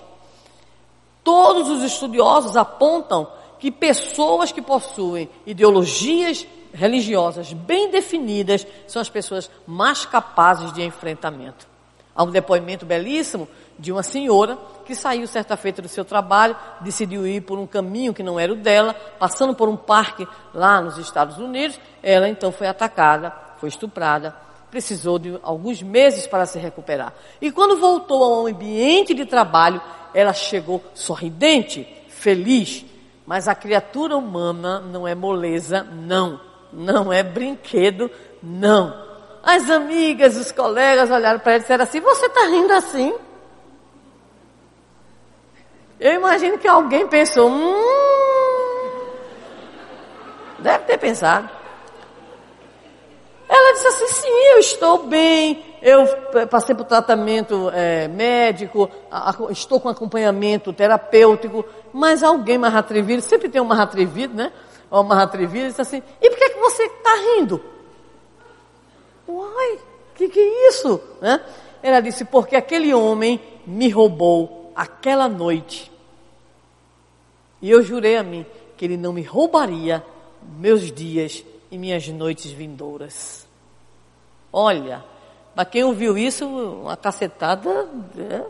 [1.23, 3.27] Todos os estudiosos apontam
[3.59, 11.69] que pessoas que possuem ideologias religiosas bem definidas são as pessoas mais capazes de enfrentamento.
[12.15, 13.47] Há um depoimento belíssimo
[13.81, 18.13] de uma senhora que saiu certa feita do seu trabalho, decidiu ir por um caminho
[18.13, 22.51] que não era o dela, passando por um parque lá nos Estados Unidos, ela então
[22.51, 24.35] foi atacada, foi estuprada,
[24.69, 27.11] precisou de alguns meses para se recuperar.
[27.41, 29.81] E quando voltou ao ambiente de trabalho,
[30.13, 32.85] ela chegou sorridente, feliz,
[33.25, 36.39] mas a criatura humana não é moleza, não,
[36.71, 38.11] não é brinquedo,
[38.43, 38.93] não.
[39.41, 43.15] As amigas, os colegas olharam para ela e disseram assim: Você está rindo assim?
[46.01, 47.75] Eu imagino que alguém pensou, hum,
[50.59, 51.47] deve ter pensado.
[53.47, 56.07] Ela disse assim, sim, eu estou bem, eu
[56.47, 63.21] passei por tratamento é, médico, a, a, estou com acompanhamento terapêutico, mas alguém mais atrevido,
[63.21, 64.51] sempre tem um mais atrevido, né?
[64.89, 67.63] Ou mais atrevido, disse assim, e por que, que você está rindo?
[69.27, 69.79] Uai,
[70.15, 71.01] que, que é isso?
[71.19, 71.41] Né?
[71.81, 75.90] Ela disse, porque aquele homem me roubou aquela noite
[77.61, 78.45] e eu jurei a mim
[78.75, 80.03] que ele não me roubaria
[80.57, 83.47] meus dias e minhas noites vindouras.
[84.51, 85.03] Olha,
[85.53, 88.43] para quem ouviu isso, uma cacetada, né?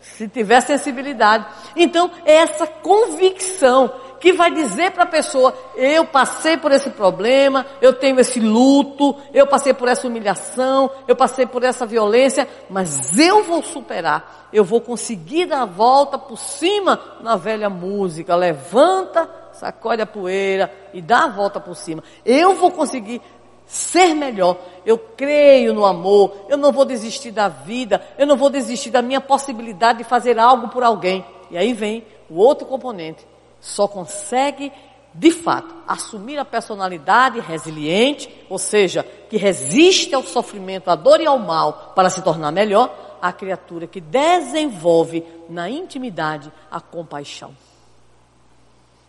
[0.00, 1.46] se tiver sensibilidade.
[1.76, 3.92] Então, é essa convicção
[4.24, 9.14] que vai dizer para a pessoa: eu passei por esse problema, eu tenho esse luto,
[9.34, 14.64] eu passei por essa humilhação, eu passei por essa violência, mas eu vou superar, eu
[14.64, 18.34] vou conseguir dar a volta por cima na velha música.
[18.34, 22.02] Levanta, sacode a poeira e dá a volta por cima.
[22.24, 23.20] Eu vou conseguir
[23.66, 24.56] ser melhor.
[24.86, 29.02] Eu creio no amor, eu não vou desistir da vida, eu não vou desistir da
[29.02, 31.22] minha possibilidade de fazer algo por alguém.
[31.50, 33.33] E aí vem o outro componente
[33.64, 34.70] só consegue,
[35.14, 41.26] de fato, assumir a personalidade resiliente, ou seja, que resiste ao sofrimento, à dor e
[41.26, 47.56] ao mal para se tornar melhor, a criatura que desenvolve na intimidade a compaixão.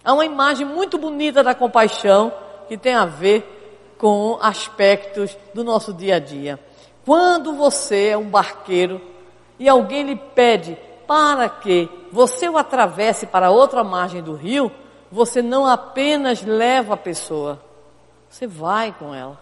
[0.05, 2.31] Há uma imagem muito bonita da compaixão
[2.69, 6.57] que tem a ver com aspectos do nosso dia a dia.
[7.03, 9.01] Quando você é um barqueiro
[9.59, 10.77] e alguém lhe pede
[11.07, 14.71] para que você o atravesse para outra margem do rio,
[15.11, 17.61] você não apenas leva a pessoa,
[18.29, 19.39] você vai com ela.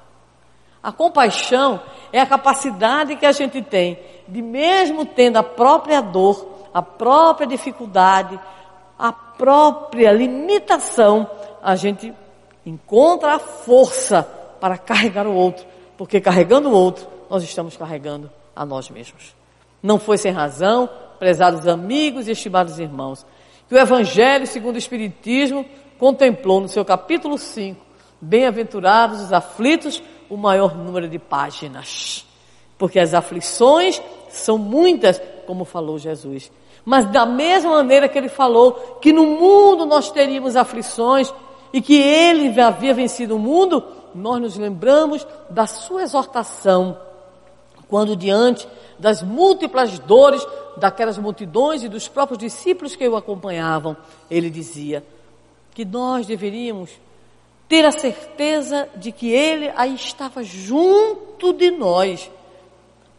[0.82, 1.80] A compaixão
[2.12, 3.98] é a capacidade que a gente tem
[4.28, 8.40] de, mesmo tendo a própria dor, a própria dificuldade,
[9.00, 11.30] a própria limitação,
[11.62, 12.14] a gente
[12.66, 14.24] encontra a força
[14.60, 15.66] para carregar o outro,
[15.98, 19.36] porque carregando o outro, nós estamos carregando a nós mesmos.
[19.82, 20.90] Não foi sem razão
[21.24, 23.26] prezados amigos e estimados irmãos,
[23.70, 25.66] que o Evangelho segundo o Espiritismo
[25.98, 27.80] contemplou no seu capítulo 5,
[28.20, 32.26] bem-aventurados os aflitos, o maior número de páginas.
[32.78, 36.52] Porque as aflições são muitas, como falou Jesus.
[36.84, 41.34] Mas da mesma maneira que ele falou que no mundo nós teríamos aflições
[41.72, 43.82] e que ele havia vencido o mundo,
[44.14, 46.98] nós nos lembramos da sua exortação
[47.88, 48.68] quando diante
[49.00, 50.46] das múltiplas dores
[50.78, 53.96] daquelas multidões e dos próprios discípulos que o acompanhavam,
[54.30, 55.04] ele dizia
[55.74, 56.92] que nós deveríamos
[57.68, 62.30] ter a certeza de que ele aí estava junto de nós,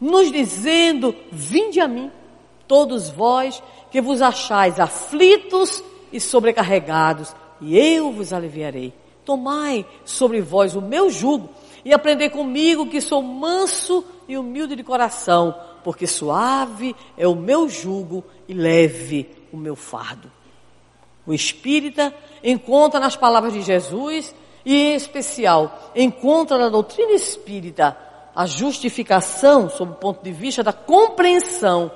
[0.01, 2.11] nos dizendo: Vinde a mim,
[2.69, 8.93] todos vós que vos achais aflitos e sobrecarregados, e eu vos aliviarei.
[9.25, 11.49] Tomai sobre vós o meu jugo
[11.85, 17.69] e aprendei comigo que sou manso e humilde de coração, porque suave é o meu
[17.69, 20.31] jugo e leve o meu fardo.
[21.27, 27.97] O espírita encontra nas palavras de Jesus e, em especial, encontra na doutrina espírita
[28.35, 31.91] a justificação, sob o ponto de vista da compreensão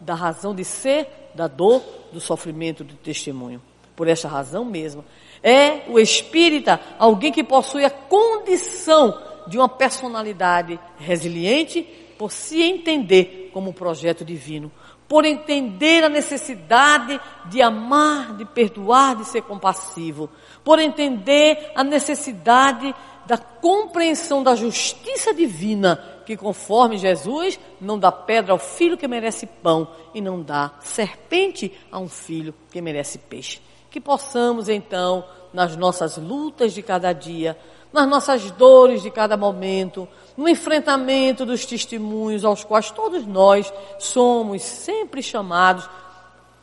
[0.00, 1.82] da razão de ser, da dor,
[2.12, 3.60] do sofrimento, do testemunho.
[3.94, 5.04] Por esta razão mesmo,
[5.42, 11.82] é o espírita alguém que possui a condição de uma personalidade resiliente
[12.18, 14.70] por se entender como um projeto divino,
[15.08, 20.30] por entender a necessidade de amar, de perdoar, de ser compassivo,
[20.62, 22.94] por entender a necessidade
[23.26, 29.46] da compreensão da justiça divina, que conforme Jesus não dá pedra ao filho que merece
[29.46, 33.60] pão e não dá serpente a um filho que merece peixe.
[33.90, 37.58] Que possamos então, nas nossas lutas de cada dia,
[37.92, 44.62] nas nossas dores de cada momento, no enfrentamento dos testemunhos aos quais todos nós somos
[44.62, 45.88] sempre chamados,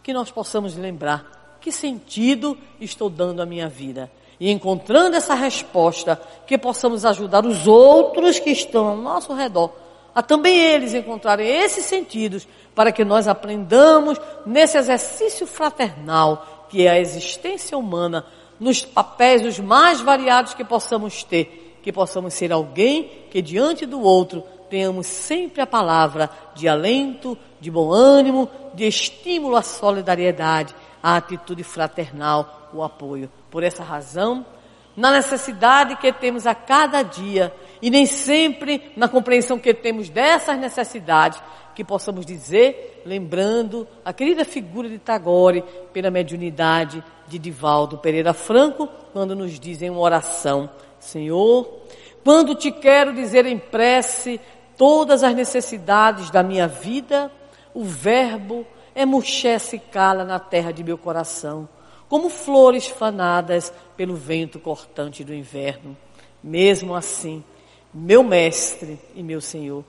[0.01, 4.11] que nós possamos lembrar que sentido estou dando à minha vida.
[4.39, 9.71] E encontrando essa resposta, que possamos ajudar os outros que estão ao nosso redor
[10.17, 16.89] a também eles encontrarem esses sentidos para que nós aprendamos nesse exercício fraternal que é
[16.89, 18.25] a existência humana,
[18.59, 24.01] nos papéis os mais variados que possamos ter que possamos ser alguém que diante do
[24.01, 31.15] outro tenhamos sempre a palavra de alento, de bom ânimo, de estímulo à solidariedade, à
[31.15, 33.31] atitude fraternal, o apoio.
[33.49, 34.45] Por essa razão,
[34.97, 40.59] na necessidade que temos a cada dia e nem sempre na compreensão que temos dessas
[40.59, 41.41] necessidades,
[41.73, 48.87] que possamos dizer, lembrando a querida figura de Tagore pela mediunidade de Divaldo Pereira Franco,
[49.13, 50.69] quando nos dizem uma oração
[50.99, 51.81] Senhor,
[52.23, 54.39] quando te quero dizer em prece
[54.77, 57.31] todas as necessidades da minha vida,
[57.73, 61.69] o verbo é murché se cala na terra de meu coração,
[62.09, 65.95] como flores fanadas pelo vento cortante do inverno.
[66.43, 67.43] Mesmo assim,
[67.93, 69.83] meu mestre e meu Senhor,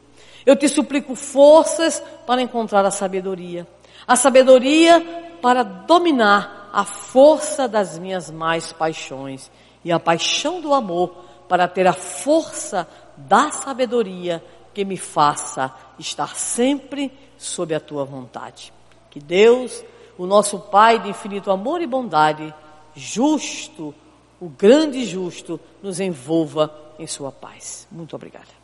[0.44, 3.66] eu te suplico forças para encontrar a sabedoria,
[4.06, 5.00] a sabedoria
[5.40, 9.50] para dominar a força das minhas mais paixões
[9.84, 14.44] e a paixão do amor para ter a força da sabedoria
[14.74, 18.72] que me faça estar sempre sob a tua vontade.
[19.10, 19.84] Que Deus,
[20.16, 22.54] o nosso Pai de infinito amor e bondade,
[22.94, 23.94] justo,
[24.40, 27.88] o grande justo, nos envolva em sua paz.
[27.90, 28.57] Muito obrigada.